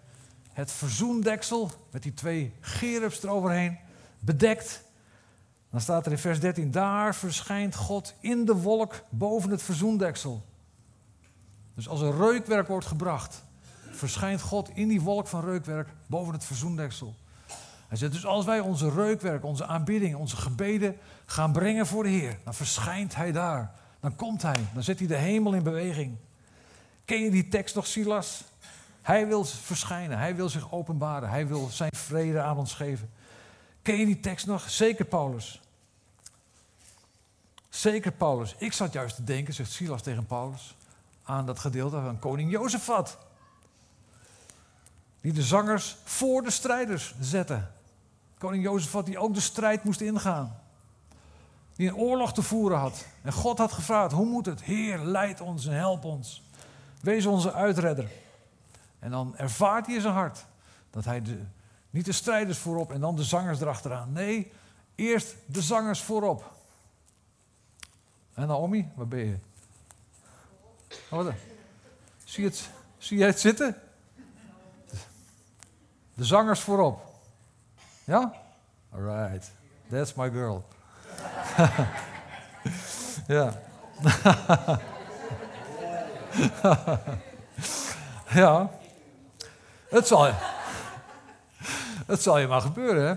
het 0.52 0.72
verzoendeksel 0.72 1.70
met 1.90 2.02
die 2.02 2.14
twee 2.14 2.52
gerubs 2.60 3.22
eroverheen 3.22 3.78
bedekt. 4.18 4.82
Dan 5.70 5.80
staat 5.80 6.06
er 6.06 6.12
in 6.12 6.18
vers 6.18 6.40
13, 6.40 6.70
daar 6.70 7.14
verschijnt 7.14 7.74
God 7.74 8.14
in 8.20 8.44
de 8.44 8.54
wolk 8.54 9.02
boven 9.08 9.50
het 9.50 9.62
verzoendeksel. 9.62 10.44
Dus 11.74 11.88
als 11.88 12.00
er 12.00 12.16
reukwerk 12.16 12.68
wordt 12.68 12.86
gebracht, 12.86 13.44
verschijnt 13.90 14.40
God 14.40 14.70
in 14.74 14.88
die 14.88 15.00
wolk 15.00 15.26
van 15.26 15.44
reukwerk 15.44 15.88
boven 16.06 16.32
het 16.32 16.44
verzoendeksel. 16.44 17.14
Hij 17.88 17.98
zegt 17.98 18.12
dus 18.12 18.26
als 18.26 18.44
wij 18.44 18.60
onze 18.60 18.90
reukwerk, 18.90 19.44
onze 19.44 19.66
aanbidding, 19.66 20.14
onze 20.14 20.36
gebeden 20.36 20.96
gaan 21.26 21.52
brengen 21.52 21.86
voor 21.86 22.02
de 22.02 22.08
Heer, 22.08 22.38
dan 22.44 22.54
verschijnt 22.54 23.14
Hij 23.14 23.32
daar. 23.32 23.74
Dan 24.00 24.16
komt 24.16 24.42
Hij, 24.42 24.68
dan 24.74 24.82
zet 24.82 24.98
Hij 24.98 25.08
de 25.08 25.16
hemel 25.16 25.54
in 25.54 25.62
beweging. 25.62 26.16
Ken 27.10 27.22
je 27.22 27.30
die 27.30 27.48
tekst 27.48 27.74
nog, 27.74 27.86
Silas? 27.86 28.44
Hij 29.02 29.26
wil 29.26 29.44
verschijnen, 29.44 30.18
Hij 30.18 30.36
wil 30.36 30.48
zich 30.48 30.72
openbaren, 30.72 31.28
Hij 31.28 31.46
wil 31.46 31.68
zijn 31.68 31.92
vrede 31.94 32.40
aan 32.40 32.56
ons 32.56 32.74
geven. 32.74 33.10
Ken 33.82 33.96
je 33.96 34.06
die 34.06 34.20
tekst 34.20 34.46
nog? 34.46 34.70
Zeker 34.70 35.04
Paulus. 35.04 35.60
Zeker 37.68 38.12
Paulus. 38.12 38.54
Ik 38.58 38.72
zat 38.72 38.92
juist 38.92 39.16
te 39.16 39.24
denken, 39.24 39.54
zegt 39.54 39.70
Silas 39.70 40.02
tegen 40.02 40.26
Paulus, 40.26 40.76
aan 41.22 41.46
dat 41.46 41.58
gedeelte 41.58 42.00
van 42.00 42.18
koning 42.18 42.50
Jozefat. 42.50 43.18
Die 45.20 45.32
de 45.32 45.42
zangers 45.42 45.96
voor 46.04 46.42
de 46.42 46.50
strijders 46.50 47.14
zette. 47.20 47.66
Koning 48.38 48.62
Jozefat 48.62 49.06
die 49.06 49.18
ook 49.18 49.34
de 49.34 49.40
strijd 49.40 49.84
moest 49.84 50.00
ingaan. 50.00 50.60
Die 51.74 51.88
een 51.88 51.96
oorlog 51.96 52.32
te 52.32 52.42
voeren 52.42 52.78
had. 52.78 53.04
En 53.22 53.32
God 53.32 53.58
had 53.58 53.72
gevraagd, 53.72 54.12
hoe 54.12 54.26
moet 54.26 54.46
het? 54.46 54.62
Heer, 54.62 54.98
leid 54.98 55.40
ons 55.40 55.66
en 55.66 55.74
help 55.74 56.04
ons. 56.04 56.42
Wees 57.00 57.26
onze 57.26 57.52
uitredder. 57.52 58.08
En 58.98 59.10
dan 59.10 59.36
ervaart 59.36 59.86
hij 59.86 59.94
in 59.94 60.00
zijn 60.00 60.14
hart 60.14 60.44
dat 60.90 61.04
hij 61.04 61.22
de, 61.22 61.42
niet 61.90 62.04
de 62.04 62.12
strijders 62.12 62.58
voorop 62.58 62.92
en 62.92 63.00
dan 63.00 63.16
de 63.16 63.24
zangers 63.24 63.60
erachteraan. 63.60 64.12
Nee, 64.12 64.52
eerst 64.94 65.34
de 65.46 65.62
zangers 65.62 66.02
voorop. 66.02 66.52
En 68.34 68.46
Naomi, 68.46 68.90
waar 68.94 69.08
ben 69.08 69.24
je? 69.26 69.38
Oh, 71.08 71.24
wat 71.24 71.32
zie, 72.24 72.50
zie 72.98 73.18
jij 73.18 73.26
het 73.26 73.40
zitten? 73.40 73.76
De 76.14 76.24
zangers 76.24 76.60
voorop. 76.60 77.14
Ja? 78.04 78.34
Alright. 78.92 79.50
That's 79.90 80.14
my 80.14 80.30
girl. 80.30 80.64
ja. 83.26 83.60
ja. 88.42 88.70
Het 89.88 90.06
zal, 90.06 90.30
het 92.06 92.22
zal 92.22 92.38
je 92.38 92.46
maar 92.46 92.60
gebeuren, 92.60 93.06
hè? 93.06 93.14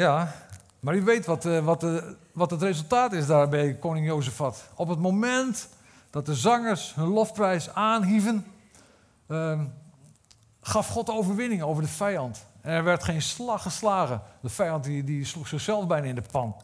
Ja. 0.00 0.34
Maar 0.80 0.94
u 0.94 1.02
weet 1.02 1.26
wat, 1.26 1.44
uh, 1.44 1.64
wat, 1.64 1.82
uh, 1.82 2.02
wat 2.32 2.50
het 2.50 2.62
resultaat 2.62 3.12
is 3.12 3.26
daar 3.26 3.48
bij 3.48 3.74
koning 3.74 4.06
Jozefat. 4.06 4.64
Op 4.74 4.88
het 4.88 4.98
moment 4.98 5.68
dat 6.10 6.26
de 6.26 6.34
zangers 6.34 6.94
hun 6.94 7.08
lofprijs 7.08 7.74
aanhieven, 7.74 8.46
uh, 9.28 9.60
gaf 10.60 10.88
God 10.88 11.10
overwinning 11.10 11.62
over 11.62 11.82
de 11.82 11.88
vijand. 11.88 12.46
En 12.60 12.72
er 12.72 12.84
werd 12.84 13.04
geen 13.04 13.22
slag 13.22 13.62
geslagen. 13.62 14.22
De 14.40 14.48
vijand 14.48 14.84
die, 14.84 15.04
die 15.04 15.24
sloeg 15.24 15.48
zichzelf 15.48 15.86
bijna 15.86 16.06
in 16.06 16.14
de 16.14 16.24
pan. 16.30 16.56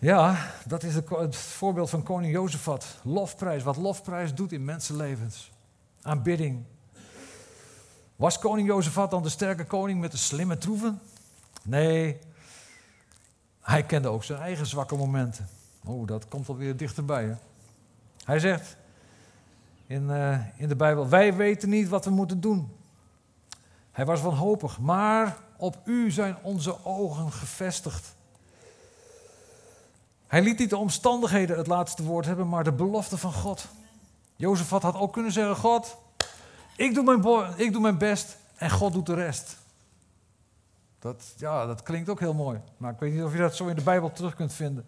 Ja, 0.00 0.50
dat 0.66 0.82
is 0.82 0.94
het 0.94 1.36
voorbeeld 1.36 1.90
van 1.90 2.02
koning 2.02 2.32
Jozefat. 2.32 2.86
Lofprijs, 3.02 3.62
wat 3.62 3.76
lofprijs 3.76 4.34
doet 4.34 4.52
in 4.52 4.64
mensenlevens. 4.64 5.50
Aanbidding. 6.02 6.64
Was 8.16 8.38
koning 8.38 8.68
Jozefat 8.68 9.10
dan 9.10 9.22
de 9.22 9.28
sterke 9.28 9.64
koning 9.64 10.00
met 10.00 10.10
de 10.10 10.16
slimme 10.16 10.58
troeven? 10.58 11.00
Nee, 11.62 12.18
hij 13.60 13.82
kende 13.82 14.08
ook 14.08 14.24
zijn 14.24 14.40
eigen 14.40 14.66
zwakke 14.66 14.96
momenten. 14.96 15.48
Oh, 15.84 16.06
dat 16.06 16.28
komt 16.28 16.48
alweer 16.48 16.76
dichterbij. 16.76 17.24
Hè? 17.24 17.34
Hij 18.24 18.38
zegt 18.38 18.76
in, 19.86 20.02
uh, 20.02 20.38
in 20.56 20.68
de 20.68 20.76
Bijbel: 20.76 21.08
Wij 21.08 21.34
weten 21.34 21.68
niet 21.68 21.88
wat 21.88 22.04
we 22.04 22.10
moeten 22.10 22.40
doen. 22.40 22.72
Hij 23.90 24.04
was 24.04 24.20
wanhopig, 24.20 24.78
maar 24.78 25.36
op 25.56 25.80
u 25.84 26.10
zijn 26.10 26.36
onze 26.42 26.84
ogen 26.84 27.32
gevestigd. 27.32 28.16
Hij 30.28 30.42
liet 30.42 30.58
niet 30.58 30.70
de 30.70 30.76
omstandigheden 30.76 31.56
het 31.56 31.66
laatste 31.66 32.02
woord 32.02 32.26
hebben, 32.26 32.48
maar 32.48 32.64
de 32.64 32.72
belofte 32.72 33.18
van 33.18 33.32
God. 33.32 33.66
Jozefat 34.36 34.82
had 34.82 34.94
ook 34.94 35.12
kunnen 35.12 35.32
zeggen: 35.32 35.56
God, 35.56 35.96
ik 36.76 36.94
doe 36.94 37.04
mijn, 37.04 37.52
ik 37.56 37.72
doe 37.72 37.80
mijn 37.80 37.98
best 37.98 38.36
en 38.56 38.70
God 38.70 38.92
doet 38.92 39.06
de 39.06 39.14
rest. 39.14 39.56
Dat, 40.98 41.34
ja, 41.36 41.66
dat 41.66 41.82
klinkt 41.82 42.08
ook 42.08 42.20
heel 42.20 42.34
mooi. 42.34 42.60
Maar 42.76 42.92
ik 42.92 42.98
weet 42.98 43.12
niet 43.12 43.22
of 43.22 43.32
je 43.32 43.38
dat 43.38 43.56
zo 43.56 43.66
in 43.66 43.76
de 43.76 43.82
Bijbel 43.82 44.12
terug 44.12 44.34
kunt 44.34 44.52
vinden. 44.52 44.86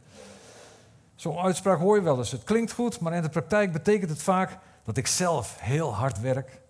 Zo'n 1.15 1.39
uitspraak 1.39 1.79
hoor 1.79 1.97
je 1.97 2.03
wel 2.03 2.19
eens. 2.19 2.31
Het 2.31 2.45
klinkt 2.45 2.73
goed, 2.73 3.01
maar 3.01 3.13
in 3.13 3.23
de 3.23 3.29
praktijk 3.29 3.73
betekent 3.73 4.11
het 4.11 4.23
vaak 4.23 4.59
dat 4.85 4.97
ik 4.97 5.07
zelf 5.07 5.57
heel 5.61 5.95
hard 5.95 6.21
werk. 6.21 6.61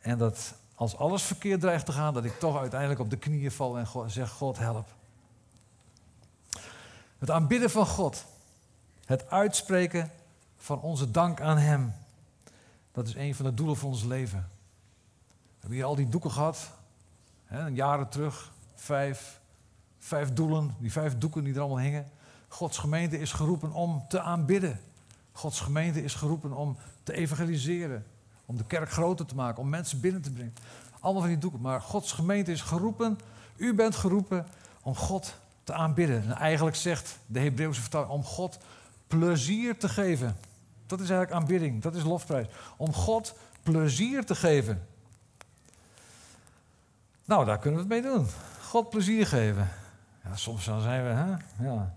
En 0.00 0.18
dat 0.18 0.54
als 0.74 0.96
alles 0.96 1.22
verkeerd 1.22 1.60
dreigt 1.60 1.86
te 1.86 1.92
gaan, 1.92 2.14
dat 2.14 2.24
ik 2.24 2.38
toch 2.38 2.58
uiteindelijk 2.58 3.00
op 3.00 3.10
de 3.10 3.16
knieën 3.16 3.50
val 3.50 3.78
en 3.78 3.86
zeg: 4.06 4.30
God, 4.30 4.58
help. 4.58 4.88
Het 7.20 7.30
aanbidden 7.30 7.70
van 7.70 7.86
God, 7.86 8.24
het 9.04 9.30
uitspreken 9.30 10.10
van 10.56 10.80
onze 10.80 11.10
dank 11.10 11.40
aan 11.40 11.58
Hem, 11.58 11.94
dat 12.92 13.06
is 13.06 13.14
een 13.14 13.34
van 13.34 13.44
de 13.44 13.54
doelen 13.54 13.76
van 13.76 13.88
ons 13.88 14.04
leven. 14.04 14.48
We 15.28 15.56
hebben 15.58 15.78
hier 15.78 15.86
al 15.86 15.94
die 15.94 16.08
doeken 16.08 16.30
gehad, 16.30 16.70
hè, 17.44 17.66
jaren 17.66 18.08
terug, 18.08 18.52
vijf, 18.74 19.40
vijf 19.98 20.32
doelen, 20.32 20.74
die 20.78 20.92
vijf 20.92 21.18
doeken 21.18 21.44
die 21.44 21.54
er 21.54 21.60
allemaal 21.60 21.80
hingen. 21.80 22.10
Gods 22.48 22.78
gemeente 22.78 23.18
is 23.18 23.32
geroepen 23.32 23.72
om 23.72 24.04
te 24.08 24.20
aanbidden. 24.20 24.80
Gods 25.32 25.60
gemeente 25.60 26.02
is 26.02 26.14
geroepen 26.14 26.52
om 26.52 26.76
te 27.02 27.12
evangeliseren, 27.12 28.06
om 28.46 28.56
de 28.56 28.64
kerk 28.64 28.90
groter 28.90 29.26
te 29.26 29.34
maken, 29.34 29.62
om 29.62 29.68
mensen 29.68 30.00
binnen 30.00 30.22
te 30.22 30.30
brengen. 30.30 30.54
Allemaal 31.00 31.22
van 31.22 31.30
die 31.30 31.40
doeken. 31.40 31.60
Maar 31.60 31.80
Gods 31.80 32.12
gemeente 32.12 32.52
is 32.52 32.62
geroepen, 32.62 33.18
u 33.56 33.74
bent 33.74 33.94
geroepen 33.94 34.46
om 34.82 34.96
God 34.96 35.34
aanbidden. 35.72 36.22
En 36.22 36.36
eigenlijk 36.36 36.76
zegt 36.76 37.18
de 37.26 37.40
Hebreeuwse 37.40 37.80
vertaling 37.80 38.10
om 38.10 38.24
God 38.24 38.58
plezier 39.06 39.78
te 39.78 39.88
geven. 39.88 40.36
Dat 40.86 41.00
is 41.00 41.10
eigenlijk 41.10 41.40
aanbidding, 41.40 41.82
dat 41.82 41.94
is 41.94 42.02
lofprijs. 42.02 42.46
Om 42.76 42.92
God 42.92 43.34
plezier 43.62 44.24
te 44.24 44.34
geven. 44.34 44.86
Nou, 47.24 47.44
daar 47.44 47.58
kunnen 47.58 47.86
we 47.86 47.94
het 47.94 48.02
mee 48.04 48.12
doen. 48.12 48.26
God 48.62 48.90
plezier 48.90 49.26
geven. 49.26 49.68
Ja, 50.24 50.36
soms 50.36 50.64
dan 50.64 50.80
zijn 50.80 51.02
we, 51.04 51.08
hè? 51.08 51.64
Ja. 51.68 51.94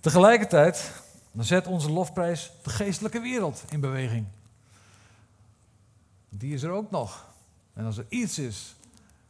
Tegelijkertijd 0.00 0.92
dan 1.32 1.44
zet 1.44 1.66
onze 1.66 1.90
lofprijs 1.90 2.52
de 2.62 2.70
geestelijke 2.70 3.20
wereld 3.20 3.64
in 3.68 3.80
beweging. 3.80 4.26
Die 6.28 6.54
is 6.54 6.62
er 6.62 6.70
ook 6.70 6.90
nog. 6.90 7.26
En 7.74 7.84
als 7.84 7.96
er 7.96 8.06
iets 8.08 8.38
is 8.38 8.74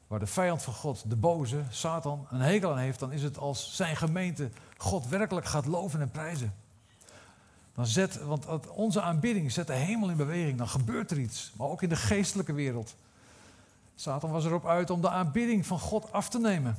waar 0.09 0.19
de 0.19 0.27
vijand 0.27 0.63
van 0.63 0.75
God, 0.75 1.11
de 1.11 1.17
boze, 1.17 1.63
Satan, 1.71 2.27
een 2.31 2.41
hekel 2.41 2.71
aan 2.71 2.79
heeft, 2.79 2.99
dan 2.99 3.13
is 3.13 3.23
het 3.23 3.39
als 3.39 3.77
zijn 3.77 3.97
gemeente 3.97 4.51
God 4.77 5.09
werkelijk 5.09 5.47
gaat 5.47 5.67
loven 5.67 6.01
en 6.01 6.11
prijzen. 6.11 6.55
Dan 7.75 7.87
zet, 7.87 8.23
want 8.23 8.47
onze 8.69 9.01
aanbidding 9.01 9.53
zet 9.53 9.67
de 9.67 9.73
hemel 9.73 10.11
in 10.11 10.17
beweging, 10.17 10.59
dan 10.59 10.69
gebeurt 10.69 11.11
er 11.11 11.19
iets. 11.19 11.53
Maar 11.57 11.69
ook 11.69 11.83
in 11.83 11.89
de 11.89 11.97
geestelijke 11.97 12.53
wereld. 12.53 12.97
Satan 13.95 14.31
was 14.31 14.45
erop 14.45 14.67
uit 14.67 14.91
om 14.91 15.01
de 15.01 15.11
aanbidding 15.11 15.67
van 15.67 15.79
God 15.79 16.13
af 16.13 16.29
te 16.29 16.39
nemen. 16.39 16.79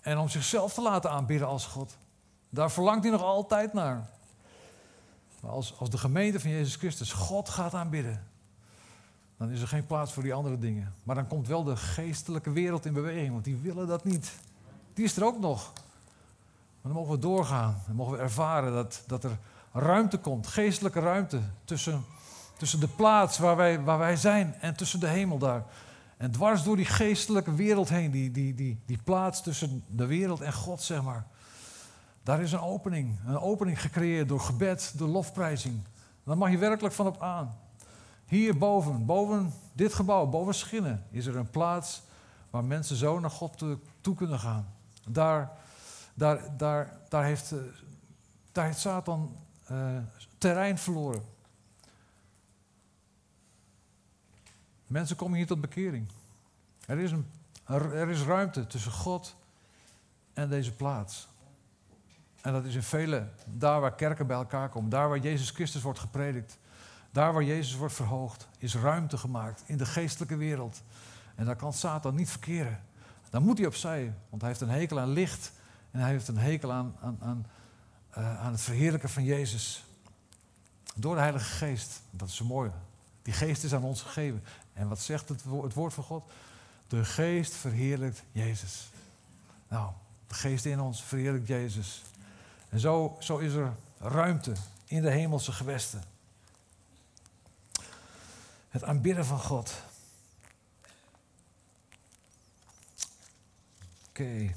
En 0.00 0.18
om 0.18 0.28
zichzelf 0.28 0.74
te 0.74 0.82
laten 0.82 1.10
aanbidden 1.10 1.48
als 1.48 1.66
God. 1.66 1.96
Daar 2.48 2.70
verlangt 2.70 3.02
hij 3.02 3.12
nog 3.12 3.22
altijd 3.22 3.72
naar. 3.72 4.08
Maar 5.40 5.50
als, 5.50 5.74
als 5.78 5.90
de 5.90 5.98
gemeente 5.98 6.40
van 6.40 6.50
Jezus 6.50 6.76
Christus 6.76 7.12
God 7.12 7.48
gaat 7.48 7.74
aanbidden, 7.74 8.26
dan 9.36 9.50
is 9.50 9.60
er 9.60 9.68
geen 9.68 9.86
plaats 9.86 10.12
voor 10.12 10.22
die 10.22 10.34
andere 10.34 10.58
dingen. 10.58 10.94
Maar 11.02 11.14
dan 11.14 11.26
komt 11.26 11.46
wel 11.46 11.64
de 11.64 11.76
geestelijke 11.76 12.50
wereld 12.50 12.86
in 12.86 12.92
beweging, 12.92 13.32
want 13.32 13.44
die 13.44 13.56
willen 13.56 13.86
dat 13.86 14.04
niet. 14.04 14.32
Die 14.94 15.04
is 15.04 15.16
er 15.16 15.24
ook 15.24 15.40
nog. 15.40 15.72
Maar 15.72 16.92
dan 16.92 16.92
mogen 16.92 17.12
we 17.12 17.18
doorgaan. 17.18 17.82
Dan 17.86 17.96
mogen 17.96 18.12
we 18.12 18.18
ervaren 18.18 18.72
dat, 18.72 19.02
dat 19.06 19.24
er 19.24 19.38
ruimte 19.72 20.18
komt, 20.18 20.46
geestelijke 20.46 21.00
ruimte 21.00 21.40
tussen, 21.64 22.04
tussen 22.56 22.80
de 22.80 22.88
plaats 22.88 23.38
waar 23.38 23.56
wij, 23.56 23.82
waar 23.82 23.98
wij 23.98 24.16
zijn 24.16 24.54
en 24.60 24.76
tussen 24.76 25.00
de 25.00 25.08
hemel 25.08 25.38
daar. 25.38 25.64
En 26.16 26.30
dwars 26.30 26.62
door 26.62 26.76
die 26.76 26.84
geestelijke 26.84 27.54
wereld 27.54 27.88
heen, 27.88 28.10
die, 28.10 28.30
die, 28.30 28.54
die, 28.54 28.80
die 28.86 28.98
plaats 29.04 29.42
tussen 29.42 29.84
de 29.88 30.06
wereld 30.06 30.40
en 30.40 30.52
God, 30.52 30.82
zeg 30.82 31.02
maar. 31.02 31.26
Daar 32.22 32.40
is 32.40 32.52
een 32.52 32.60
opening. 32.60 33.18
Een 33.26 33.38
opening 33.38 33.80
gecreëerd 33.80 34.28
door 34.28 34.40
gebed, 34.40 34.92
door 34.96 35.08
lofprijzing. 35.08 35.80
Daar 36.24 36.38
mag 36.38 36.50
je 36.50 36.58
werkelijk 36.58 36.94
van 36.94 37.06
op 37.06 37.22
aan. 37.22 37.54
Hier 38.26 38.58
boven, 38.58 39.52
dit 39.72 39.94
gebouw, 39.94 40.26
boven 40.26 40.54
Schinnen, 40.54 41.06
is 41.10 41.26
er 41.26 41.36
een 41.36 41.50
plaats 41.50 42.02
waar 42.50 42.64
mensen 42.64 42.96
zo 42.96 43.20
naar 43.20 43.30
God 43.30 43.64
toe 44.00 44.14
kunnen 44.14 44.38
gaan. 44.38 44.74
Daar, 45.08 45.50
daar, 46.14 46.56
daar, 46.56 46.98
daar, 47.08 47.24
heeft, 47.24 47.54
eh, 48.52 48.72
Satan 48.72 49.36
uh, 49.70 49.96
terrein 50.38 50.78
verloren. 50.78 51.22
Mensen 54.86 55.16
komen 55.16 55.36
hier 55.36 55.46
tot 55.46 55.60
bekering. 55.60 56.08
Er 56.86 56.98
is, 56.98 57.12
een, 57.12 57.26
er 57.64 58.08
is 58.08 58.22
ruimte 58.22 58.66
tussen 58.66 58.92
God 58.92 59.36
en 60.32 60.48
deze 60.48 60.72
plaats. 60.72 61.28
En 62.40 62.52
dat 62.52 62.64
is 62.64 62.74
in 62.74 62.82
vele, 62.82 63.28
daar 63.46 63.80
waar 63.80 63.94
kerken 63.94 64.26
bij 64.26 64.36
elkaar 64.36 64.68
komen, 64.68 64.90
daar 64.90 65.08
waar 65.08 65.18
Jezus 65.18 65.50
Christus 65.50 65.82
wordt 65.82 65.98
gepredikt, 65.98 66.58
daar 67.16 67.32
waar 67.32 67.42
Jezus 67.42 67.76
wordt 67.76 67.94
verhoogd, 67.94 68.48
is 68.58 68.74
ruimte 68.74 69.18
gemaakt 69.18 69.62
in 69.66 69.76
de 69.76 69.86
geestelijke 69.86 70.36
wereld. 70.36 70.82
En 71.34 71.44
daar 71.44 71.56
kan 71.56 71.72
Satan 71.72 72.14
niet 72.14 72.30
verkeren. 72.30 72.80
Dan 73.30 73.42
moet 73.42 73.58
hij 73.58 73.66
opzij, 73.66 74.14
want 74.28 74.42
hij 74.42 74.50
heeft 74.50 74.62
een 74.62 74.68
hekel 74.68 75.00
aan 75.00 75.08
licht 75.08 75.52
en 75.90 76.00
hij 76.00 76.10
heeft 76.10 76.28
een 76.28 76.38
hekel 76.38 76.72
aan, 76.72 76.96
aan, 77.00 77.18
aan, 77.20 77.46
uh, 78.18 78.40
aan 78.40 78.52
het 78.52 78.60
verheerlijken 78.60 79.08
van 79.08 79.24
Jezus. 79.24 79.84
Door 80.94 81.14
de 81.14 81.20
Heilige 81.20 81.44
Geest. 81.44 82.00
Dat 82.10 82.28
is 82.28 82.36
zo 82.36 82.44
mooi. 82.44 82.70
Die 83.22 83.34
geest 83.34 83.64
is 83.64 83.74
aan 83.74 83.84
ons 83.84 84.02
gegeven. 84.02 84.42
En 84.72 84.88
wat 84.88 85.00
zegt 85.00 85.28
het, 85.28 85.42
het 85.62 85.74
woord 85.74 85.94
van 85.94 86.04
God? 86.04 86.30
De 86.88 87.04
geest 87.04 87.54
verheerlijkt 87.54 88.22
Jezus. 88.32 88.90
Nou, 89.68 89.90
de 90.26 90.34
geest 90.34 90.64
in 90.64 90.80
ons 90.80 91.02
verheerlijkt 91.02 91.48
Jezus. 91.48 92.02
En 92.68 92.80
zo, 92.80 93.16
zo 93.20 93.38
is 93.38 93.52
er 93.52 93.72
ruimte 93.98 94.52
in 94.84 95.02
de 95.02 95.10
hemelse 95.10 95.52
gewesten. 95.52 96.14
Het 98.76 98.84
aanbidden 98.84 99.24
van 99.24 99.40
God. 99.40 99.82
Oké. 104.08 104.54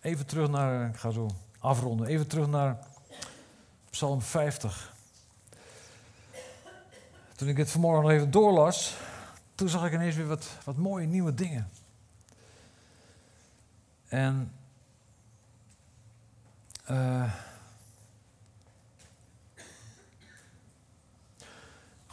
Even 0.00 0.26
terug 0.26 0.48
naar, 0.48 0.88
ik 0.88 0.96
ga 0.96 1.10
zo 1.10 1.30
afronden, 1.58 2.06
even 2.06 2.26
terug 2.26 2.46
naar 2.46 2.78
Psalm 3.90 4.22
50. 4.22 4.94
Toen 7.36 7.48
ik 7.48 7.56
het 7.56 7.70
vanmorgen 7.70 8.02
nog 8.02 8.10
even 8.10 8.30
doorlas, 8.30 8.96
toen 9.54 9.68
zag 9.68 9.86
ik 9.86 9.92
ineens 9.92 10.16
weer 10.16 10.26
wat, 10.26 10.48
wat 10.64 10.76
mooie 10.76 11.06
nieuwe 11.06 11.34
dingen. 11.34 11.70
En 14.08 14.52
uh, 16.90 17.34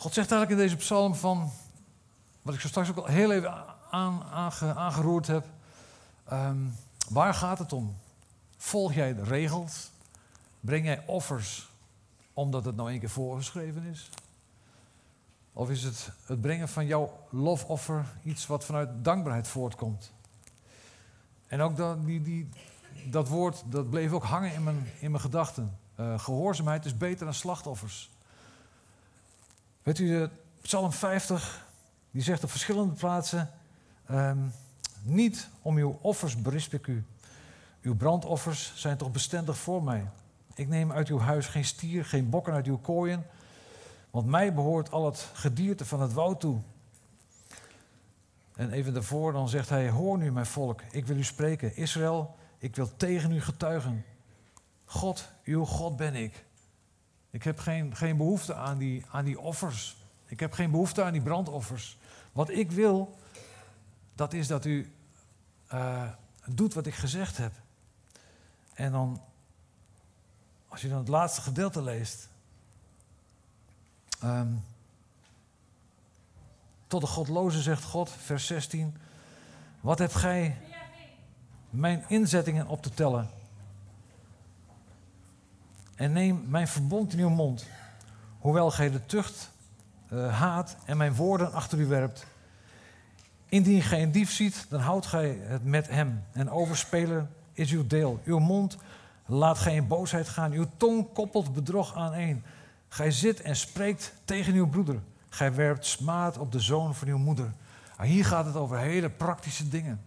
God 0.06 0.14
zegt 0.14 0.32
eigenlijk 0.32 0.62
in 0.62 0.68
deze 0.68 0.84
psalm 0.84 1.16
van, 1.16 1.52
wat 2.42 2.54
ik 2.54 2.60
zo 2.60 2.68
straks 2.68 2.90
ook 2.90 2.98
al 2.98 3.06
heel 3.06 3.32
even 3.32 3.66
aan, 3.92 4.24
aangeroerd 4.76 5.28
heb, 5.28 5.46
um, 6.32 6.76
waar 7.10 7.34
gaat 7.34 7.60
het 7.60 7.74
om? 7.74 7.96
Volg 8.58 8.94
jij 8.94 9.16
de 9.16 9.24
regels? 9.24 9.92
Breng 10.60 10.86
jij 10.86 11.04
offers 11.06 11.70
omdat 12.34 12.66
het 12.66 12.76
nou 12.76 12.90
één 12.90 13.00
keer 13.00 13.10
voorgeschreven 13.10 13.84
is? 13.84 14.10
Of 15.54 15.70
is 15.70 15.84
het 15.84 16.10
het 16.26 16.42
brengen 16.42 16.70
van 16.70 16.86
jouw 16.86 17.20
lofoffer 17.30 18.06
iets 18.24 18.48
wat 18.48 18.66
vanuit 18.66 18.90
dankbaarheid 19.04 19.48
voortkomt? 19.48 20.12
En 21.48 21.62
ook 21.62 21.78
dat, 21.78 22.06
die, 22.06 22.22
die, 22.22 22.50
dat 23.06 23.28
woord, 23.28 23.64
dat 23.66 23.90
bleef 23.90 24.12
ook 24.12 24.24
hangen 24.24 24.54
in 24.54 24.64
mijn, 24.64 24.90
in 25.00 25.12
mijn 25.12 25.24
gedachten. 25.24 25.78
Uh, 26.00 26.20
gehoorzaamheid 26.20 26.86
is 26.86 26.98
beter 26.98 27.26
dan 27.26 27.34
slachtoffers. 27.34 28.14
Weet 29.86 30.00
u, 30.00 30.08
de 30.08 30.30
Psalm 30.62 30.92
50, 30.92 31.68
die 32.12 32.22
zegt 32.22 32.44
op 32.44 32.50
verschillende 32.50 32.94
plaatsen... 32.94 33.52
Um, 34.12 34.54
niet 35.02 35.48
om 35.62 35.78
uw 35.78 36.00
offers 36.02 36.42
berisp 36.42 36.74
ik 36.74 36.88
u. 36.88 37.06
Uw 37.82 37.96
brandoffers 37.96 38.74
zijn 38.76 38.98
toch 38.98 39.12
bestendig 39.12 39.58
voor 39.58 39.84
mij. 39.84 40.10
Ik 40.56 40.68
neem 40.68 40.92
uit 40.92 41.08
uw 41.08 41.20
huis 41.20 41.48
geen 41.48 41.66
stier, 41.66 42.06
geen 42.06 42.30
bokken 42.30 42.54
uit 42.54 42.66
uw 42.66 42.78
kooien... 42.78 43.26
Want 44.12 44.28
mij 44.28 44.54
behoort 44.54 44.92
al 44.92 45.06
het 45.06 45.30
gedierte 45.34 45.86
van 45.86 46.02
het 46.02 46.14
woud 46.14 46.40
toe. 46.40 46.60
En 48.56 48.72
even 48.72 48.94
daarvoor 48.94 49.32
dan 49.32 49.50
zegt 49.50 49.70
hij, 49.70 49.90
hoor 49.90 50.18
nu 50.18 50.32
mijn 50.32 50.46
volk, 50.46 50.82
ik 50.92 51.06
wil 51.06 51.18
u 51.18 51.24
spreken. 51.24 51.76
Israël, 51.76 52.36
ik 52.58 52.76
wil 52.76 52.96
tegen 52.98 53.32
u 53.32 53.42
getuigen. 53.42 54.06
God, 54.86 55.30
uw 55.44 55.66
God 55.66 55.96
ben 55.96 56.16
ik. 56.16 56.46
Ik 57.36 57.44
heb 57.44 57.60
geen, 57.60 57.96
geen 57.96 58.18
behoefte 58.18 58.54
aan 58.54 58.78
die, 58.78 59.06
aan 59.12 59.26
die 59.26 59.40
offers. 59.40 59.98
Ik 60.26 60.40
heb 60.40 60.54
geen 60.54 60.72
behoefte 60.72 61.04
aan 61.04 61.12
die 61.12 61.22
brandoffers. 61.22 61.98
Wat 62.32 62.50
ik 62.50 62.72
wil, 62.72 63.18
dat 64.14 64.34
is 64.34 64.48
dat 64.48 64.66
u 64.66 64.94
uh, 65.74 66.04
doet 66.46 66.74
wat 66.74 66.86
ik 66.86 66.94
gezegd 66.94 67.38
heb. 67.38 67.52
En 68.74 68.92
dan, 68.92 69.22
als 70.68 70.82
je 70.82 70.90
dan 70.90 70.98
het 70.98 71.08
laatste 71.08 71.42
gedeelte 71.42 71.82
leest, 71.82 72.30
Um, 74.24 74.64
tot 76.88 77.02
de 77.02 77.08
godloze 77.08 77.62
zegt 77.62 77.84
God, 77.84 78.12
vers 78.12 78.46
16. 78.46 78.98
Wat 79.82 80.00
hebt 80.00 80.16
gij 80.16 80.58
mijn 81.70 82.06
inzettingen 82.08 82.68
op 82.68 82.82
te 82.82 82.90
tellen? 82.90 83.30
En 85.96 86.12
neem 86.12 86.44
mijn 86.48 86.68
verbond 86.68 87.14
in 87.14 87.20
uw 87.20 87.30
mond, 87.30 87.66
hoewel 88.40 88.72
gij 88.72 88.92
de 88.92 89.06
tucht 89.06 89.52
uh, 90.14 90.40
haat 90.40 90.78
en 90.86 90.98
mijn 90.98 91.16
woorden 91.16 91.54
achter 91.54 91.80
u 91.80 91.86
werpt. 91.86 92.26
Indien 93.46 93.82
gij 93.82 94.04
een 94.04 94.12
dief 94.12 94.32
ziet, 94.32 94.66
dan 94.70 94.80
houdt 94.80 95.06
gij 95.06 95.40
het 95.42 95.64
met 95.64 95.90
hem. 95.90 96.24
En 96.32 96.50
overspelen 96.50 97.30
is 97.54 97.72
uw 97.72 97.88
deel. 97.88 98.22
Uw 98.26 98.40
mond 98.40 98.78
laat 99.26 99.66
in 99.66 99.88
boosheid 99.88 100.30
gaan. 100.30 100.52
Uw 100.52 100.66
tong 100.78 101.14
koppelt 101.14 101.54
bedrog 101.54 101.96
aan 101.96 102.14
een. 102.14 102.44
Gij 102.88 103.12
zit 103.12 103.42
en 103.42 103.56
spreekt 103.56 104.14
tegen 104.26 104.54
uw 104.54 104.68
broeder. 104.68 105.02
Gij 105.30 105.54
werpt 105.54 105.86
smaad 105.86 106.38
op 106.38 106.52
de 106.52 106.60
zoon 106.60 106.96
van 106.96 107.08
uw 107.08 107.18
moeder. 107.18 107.54
Maar 107.98 108.06
hier 108.06 108.26
gaat 108.26 108.46
het 108.46 108.56
over 108.56 108.78
hele 108.78 109.10
praktische 109.10 109.70
dingen. 109.70 110.02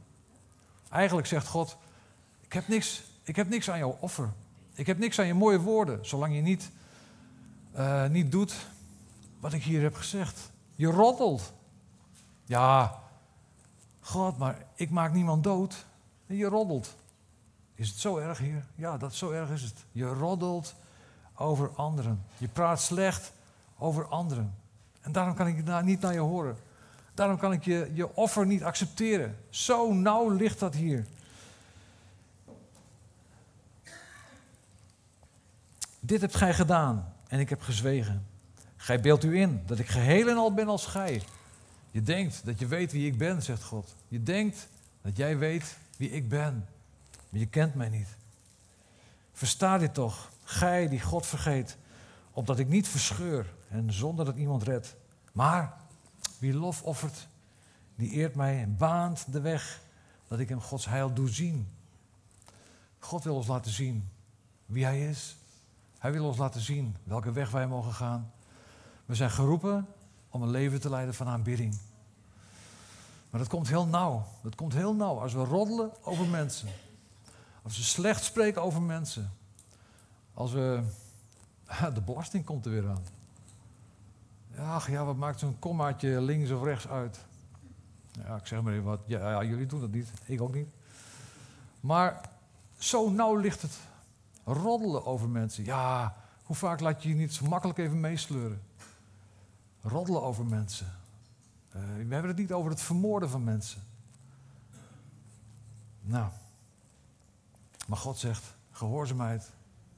Eigenlijk 0.90 1.26
zegt 1.26 1.46
God: 1.46 1.76
ik 2.40 2.52
heb 2.52 2.68
niks, 2.68 3.02
ik 3.22 3.36
heb 3.36 3.48
niks 3.48 3.70
aan 3.70 3.78
jouw 3.78 3.96
offer. 4.00 4.30
Ik 4.78 4.86
heb 4.86 4.98
niks 4.98 5.18
aan 5.18 5.26
je 5.26 5.34
mooie 5.34 5.60
woorden, 5.60 6.06
zolang 6.06 6.34
je 6.34 6.40
niet, 6.40 6.70
uh, 7.76 8.06
niet 8.06 8.32
doet 8.32 8.54
wat 9.40 9.52
ik 9.52 9.62
hier 9.62 9.82
heb 9.82 9.94
gezegd. 9.94 10.50
Je 10.74 10.86
roddelt. 10.86 11.52
Ja, 12.44 13.00
God, 14.00 14.38
maar 14.38 14.66
ik 14.74 14.90
maak 14.90 15.12
niemand 15.12 15.44
dood. 15.44 15.86
je 16.26 16.44
roddelt. 16.44 16.96
Is 17.74 17.88
het 17.88 17.98
zo 17.98 18.16
erg 18.16 18.38
hier? 18.38 18.64
Ja, 18.74 18.96
dat 18.96 19.14
zo 19.14 19.30
erg 19.30 19.50
is 19.50 19.62
het. 19.62 19.84
Je 19.92 20.06
roddelt 20.06 20.74
over 21.34 21.70
anderen. 21.74 22.22
Je 22.36 22.48
praat 22.48 22.80
slecht 22.80 23.32
over 23.78 24.06
anderen. 24.06 24.54
En 25.00 25.12
daarom 25.12 25.34
kan 25.34 25.46
ik 25.46 25.84
niet 25.84 26.00
naar 26.00 26.12
je 26.12 26.18
horen. 26.18 26.56
Daarom 27.14 27.38
kan 27.38 27.52
ik 27.52 27.64
je, 27.64 27.90
je 27.94 28.14
offer 28.14 28.46
niet 28.46 28.62
accepteren. 28.62 29.38
Zo 29.50 29.92
nauw 29.92 30.28
ligt 30.28 30.58
dat 30.58 30.74
hier. 30.74 31.06
Dit 36.08 36.20
hebt 36.20 36.36
gij 36.36 36.54
gedaan 36.54 37.14
en 37.26 37.40
ik 37.40 37.48
heb 37.48 37.62
gezwegen. 37.62 38.26
Gij 38.76 39.00
beeldt 39.00 39.24
u 39.24 39.40
in 39.40 39.62
dat 39.66 39.78
ik 39.78 39.88
geheel 39.88 40.28
en 40.28 40.36
al 40.36 40.54
ben 40.54 40.68
als 40.68 40.86
gij. 40.86 41.22
Je 41.90 42.02
denkt 42.02 42.44
dat 42.44 42.58
je 42.58 42.66
weet 42.66 42.92
wie 42.92 43.06
ik 43.06 43.18
ben, 43.18 43.42
zegt 43.42 43.62
God. 43.62 43.94
Je 44.08 44.22
denkt 44.22 44.68
dat 45.02 45.16
jij 45.16 45.38
weet 45.38 45.78
wie 45.96 46.10
ik 46.10 46.28
ben. 46.28 46.68
Maar 47.28 47.40
je 47.40 47.46
kent 47.46 47.74
mij 47.74 47.88
niet. 47.88 48.16
Versta 49.32 49.78
dit 49.78 49.94
toch. 49.94 50.30
Gij 50.44 50.88
die 50.88 51.00
God 51.00 51.26
vergeet, 51.26 51.76
opdat 52.32 52.58
ik 52.58 52.68
niet 52.68 52.88
verscheur 52.88 53.54
en 53.68 53.92
zonder 53.92 54.24
dat 54.24 54.36
iemand 54.36 54.62
red. 54.62 54.96
Maar 55.32 55.76
wie 56.38 56.54
lof 56.54 56.82
offert, 56.82 57.26
die 57.94 58.10
eert 58.10 58.34
mij 58.34 58.62
en 58.62 58.76
baant 58.76 59.32
de 59.32 59.40
weg 59.40 59.80
dat 60.28 60.38
ik 60.38 60.48
hem 60.48 60.60
Gods 60.60 60.86
heil 60.86 61.14
doe 61.14 61.28
zien. 61.28 61.68
God 62.98 63.24
wil 63.24 63.34
ons 63.34 63.46
laten 63.46 63.70
zien 63.70 64.08
wie 64.66 64.84
Hij 64.84 65.08
is. 65.08 65.36
Hij 65.98 66.12
wil 66.12 66.24
ons 66.24 66.36
laten 66.36 66.60
zien 66.60 66.96
welke 67.04 67.32
weg 67.32 67.50
wij 67.50 67.66
mogen 67.66 67.92
gaan. 67.92 68.32
We 69.06 69.14
zijn 69.14 69.30
geroepen 69.30 69.86
om 70.28 70.42
een 70.42 70.50
leven 70.50 70.80
te 70.80 70.90
leiden 70.90 71.14
van 71.14 71.26
aanbidding. 71.26 71.78
Maar 73.30 73.40
dat 73.40 73.48
komt 73.48 73.68
heel 73.68 73.86
nauw. 73.86 74.26
Dat 74.42 74.54
komt 74.54 74.72
heel 74.72 74.94
nauw 74.94 75.20
als 75.20 75.32
we 75.32 75.44
roddelen 75.44 75.92
over 76.02 76.26
mensen. 76.26 76.68
Als 77.62 77.76
we 77.76 77.82
slecht 77.82 78.24
spreken 78.24 78.62
over 78.62 78.82
mensen. 78.82 79.32
Als 80.34 80.52
we. 80.52 80.82
De 81.94 82.00
belasting 82.00 82.44
komt 82.44 82.64
er 82.64 82.70
weer 82.70 82.88
aan. 82.88 83.04
Ja, 84.54 84.80
ja, 84.86 85.04
wat 85.04 85.16
maakt 85.16 85.38
zo'n 85.38 85.58
kommaatje 85.58 86.20
links 86.20 86.50
of 86.50 86.62
rechts 86.62 86.88
uit? 86.88 87.18
Ik 88.38 88.46
zeg 88.46 88.62
maar 88.62 88.72
even 88.72 88.84
wat. 88.84 89.00
Ja, 89.06 89.44
jullie 89.44 89.66
doen 89.66 89.80
dat 89.80 89.90
niet. 89.90 90.10
Ik 90.24 90.40
ook 90.40 90.54
niet. 90.54 90.68
Maar 91.80 92.28
zo 92.78 93.10
nauw 93.10 93.36
ligt 93.36 93.62
het. 93.62 93.78
Roddelen 94.52 95.04
over 95.04 95.28
mensen. 95.28 95.64
Ja, 95.64 96.16
hoe 96.42 96.56
vaak 96.56 96.80
laat 96.80 97.02
je 97.02 97.08
je 97.08 97.14
niet 97.14 97.34
zo 97.34 97.46
makkelijk 97.46 97.78
even 97.78 98.00
meesleuren? 98.00 98.62
Roddelen 99.80 100.22
over 100.22 100.46
mensen. 100.46 100.96
Uh, 101.76 101.82
we 101.82 102.14
hebben 102.14 102.30
het 102.30 102.36
niet 102.36 102.52
over 102.52 102.70
het 102.70 102.80
vermoorden 102.80 103.30
van 103.30 103.44
mensen. 103.44 103.82
Nou. 106.00 106.30
Maar 107.86 107.98
God 107.98 108.18
zegt: 108.18 108.54
gehoorzaamheid 108.70 109.50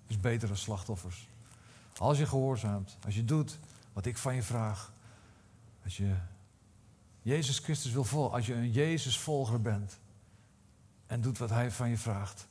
is 0.06 0.20
beter 0.20 0.48
dan 0.48 0.56
slachtoffers. 0.56 1.28
Als 1.96 2.18
je 2.18 2.26
gehoorzaamt, 2.26 2.96
als 3.04 3.14
je 3.14 3.24
doet 3.24 3.58
wat 3.92 4.06
ik 4.06 4.16
van 4.16 4.34
je 4.34 4.42
vraag, 4.42 4.92
als 5.84 5.96
je 5.96 6.16
Jezus 7.22 7.58
Christus 7.58 7.92
wil 7.92 8.04
vol. 8.04 8.32
Als 8.34 8.46
je 8.46 8.54
een 8.54 8.70
Jezus-volger 8.70 9.60
bent 9.60 9.98
en 11.06 11.20
doet 11.20 11.38
wat 11.38 11.50
Hij 11.50 11.70
van 11.70 11.88
je 11.88 11.98
vraagt, 11.98 12.46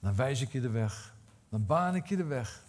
dan 0.00 0.14
wijs 0.14 0.40
ik 0.40 0.52
je 0.52 0.60
de 0.60 0.70
weg. 0.70 1.14
Dan 1.48 1.66
baan 1.66 1.94
ik 1.94 2.06
je 2.06 2.16
de 2.16 2.24
weg. 2.24 2.62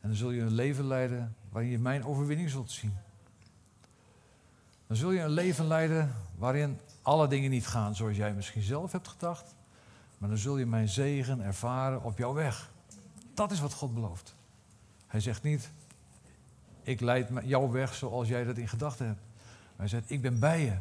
En 0.00 0.08
dan 0.08 0.16
zul 0.16 0.30
je 0.30 0.40
een 0.40 0.54
leven 0.54 0.86
leiden 0.86 1.34
waarin 1.50 1.70
je 1.70 1.78
mijn 1.78 2.04
overwinning 2.04 2.50
zult 2.50 2.70
zien. 2.70 2.96
Dan 4.86 4.96
zul 4.96 5.10
je 5.10 5.20
een 5.20 5.30
leven 5.30 5.66
leiden 5.66 6.14
waarin 6.36 6.80
alle 7.02 7.28
dingen 7.28 7.50
niet 7.50 7.66
gaan 7.66 7.96
zoals 7.96 8.16
jij 8.16 8.34
misschien 8.34 8.62
zelf 8.62 8.92
hebt 8.92 9.08
gedacht. 9.08 9.54
Maar 10.18 10.28
dan 10.28 10.38
zul 10.38 10.58
je 10.58 10.66
mijn 10.66 10.88
zegen 10.88 11.40
ervaren 11.40 12.02
op 12.02 12.18
jouw 12.18 12.32
weg. 12.32 12.70
Dat 13.34 13.50
is 13.50 13.60
wat 13.60 13.72
God 13.72 13.94
belooft. 13.94 14.34
Hij 15.06 15.20
zegt 15.20 15.42
niet, 15.42 15.70
ik 16.82 17.00
leid 17.00 17.30
jouw 17.44 17.70
weg 17.70 17.94
zoals 17.94 18.28
jij 18.28 18.44
dat 18.44 18.56
in 18.56 18.68
gedachten 18.68 19.06
hebt. 19.06 19.20
Hij 19.76 19.88
zegt, 19.88 20.10
ik 20.10 20.22
ben 20.22 20.38
bij 20.38 20.64
je. 20.64 20.76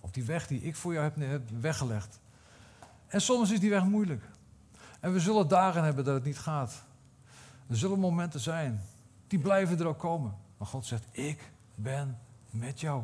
Op 0.00 0.14
die 0.14 0.24
weg 0.24 0.46
die 0.46 0.62
ik 0.62 0.76
voor 0.76 0.92
jou 0.92 1.12
heb 1.18 1.42
weggelegd. 1.60 2.18
En 3.06 3.20
soms 3.20 3.50
is 3.50 3.60
die 3.60 3.70
weg 3.70 3.84
moeilijk. 3.84 4.24
En 5.02 5.12
we 5.12 5.20
zullen 5.20 5.48
dagen 5.48 5.84
hebben 5.84 6.04
dat 6.04 6.14
het 6.14 6.24
niet 6.24 6.38
gaat. 6.38 6.84
Er 7.68 7.76
zullen 7.76 7.98
momenten 7.98 8.40
zijn. 8.40 8.80
Die 9.26 9.38
blijven 9.38 9.78
er 9.78 9.86
ook 9.86 9.98
komen. 9.98 10.34
Maar 10.56 10.66
God 10.66 10.86
zegt, 10.86 11.04
ik 11.10 11.52
ben 11.74 12.18
met 12.50 12.80
jou. 12.80 13.02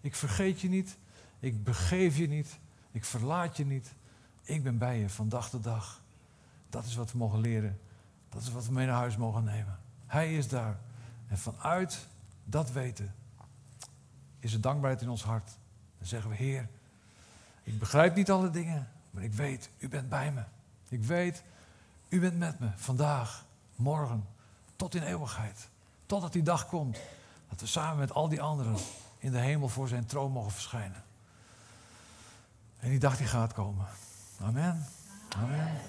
Ik 0.00 0.14
vergeet 0.14 0.60
je 0.60 0.68
niet. 0.68 0.98
Ik 1.38 1.64
begeef 1.64 2.16
je 2.16 2.28
niet. 2.28 2.58
Ik 2.90 3.04
verlaat 3.04 3.56
je 3.56 3.66
niet. 3.66 3.94
Ik 4.42 4.62
ben 4.62 4.78
bij 4.78 4.98
je 4.98 5.08
van 5.08 5.28
dag 5.28 5.50
tot 5.50 5.64
dag. 5.64 6.00
Dat 6.70 6.84
is 6.84 6.94
wat 6.94 7.12
we 7.12 7.18
mogen 7.18 7.40
leren. 7.40 7.78
Dat 8.28 8.42
is 8.42 8.50
wat 8.50 8.66
we 8.66 8.72
mee 8.72 8.86
naar 8.86 8.96
huis 8.96 9.16
mogen 9.16 9.44
nemen. 9.44 9.78
Hij 10.06 10.36
is 10.36 10.48
daar. 10.48 10.78
En 11.28 11.38
vanuit 11.38 12.06
dat 12.44 12.72
weten 12.72 13.14
is 14.38 14.52
er 14.52 14.60
dankbaarheid 14.60 15.02
in 15.02 15.08
ons 15.08 15.24
hart. 15.24 15.50
Dan 15.98 16.06
zeggen 16.06 16.30
we, 16.30 16.36
Heer, 16.36 16.68
ik 17.62 17.78
begrijp 17.78 18.14
niet 18.14 18.30
alle 18.30 18.50
dingen, 18.50 18.88
maar 19.10 19.22
ik 19.22 19.32
weet, 19.32 19.70
u 19.78 19.88
bent 19.88 20.08
bij 20.08 20.32
me. 20.32 20.42
Ik 20.92 21.04
weet, 21.04 21.42
u 22.08 22.20
bent 22.20 22.38
met 22.38 22.58
me 22.58 22.68
vandaag, 22.76 23.44
morgen, 23.76 24.26
tot 24.76 24.94
in 24.94 25.02
eeuwigheid. 25.02 25.68
Totdat 26.06 26.32
die 26.32 26.42
dag 26.42 26.66
komt 26.66 26.98
dat 27.48 27.60
we 27.60 27.66
samen 27.66 27.98
met 27.98 28.12
al 28.12 28.28
die 28.28 28.42
anderen 28.42 28.76
in 29.18 29.32
de 29.32 29.38
hemel 29.38 29.68
voor 29.68 29.88
zijn 29.88 30.06
troon 30.06 30.32
mogen 30.32 30.52
verschijnen. 30.52 31.02
En 32.78 32.90
die 32.90 32.98
dag 32.98 33.16
die 33.16 33.26
gaat 33.26 33.52
komen. 33.52 33.86
Amen. 34.40 34.86
Amen. 35.36 35.80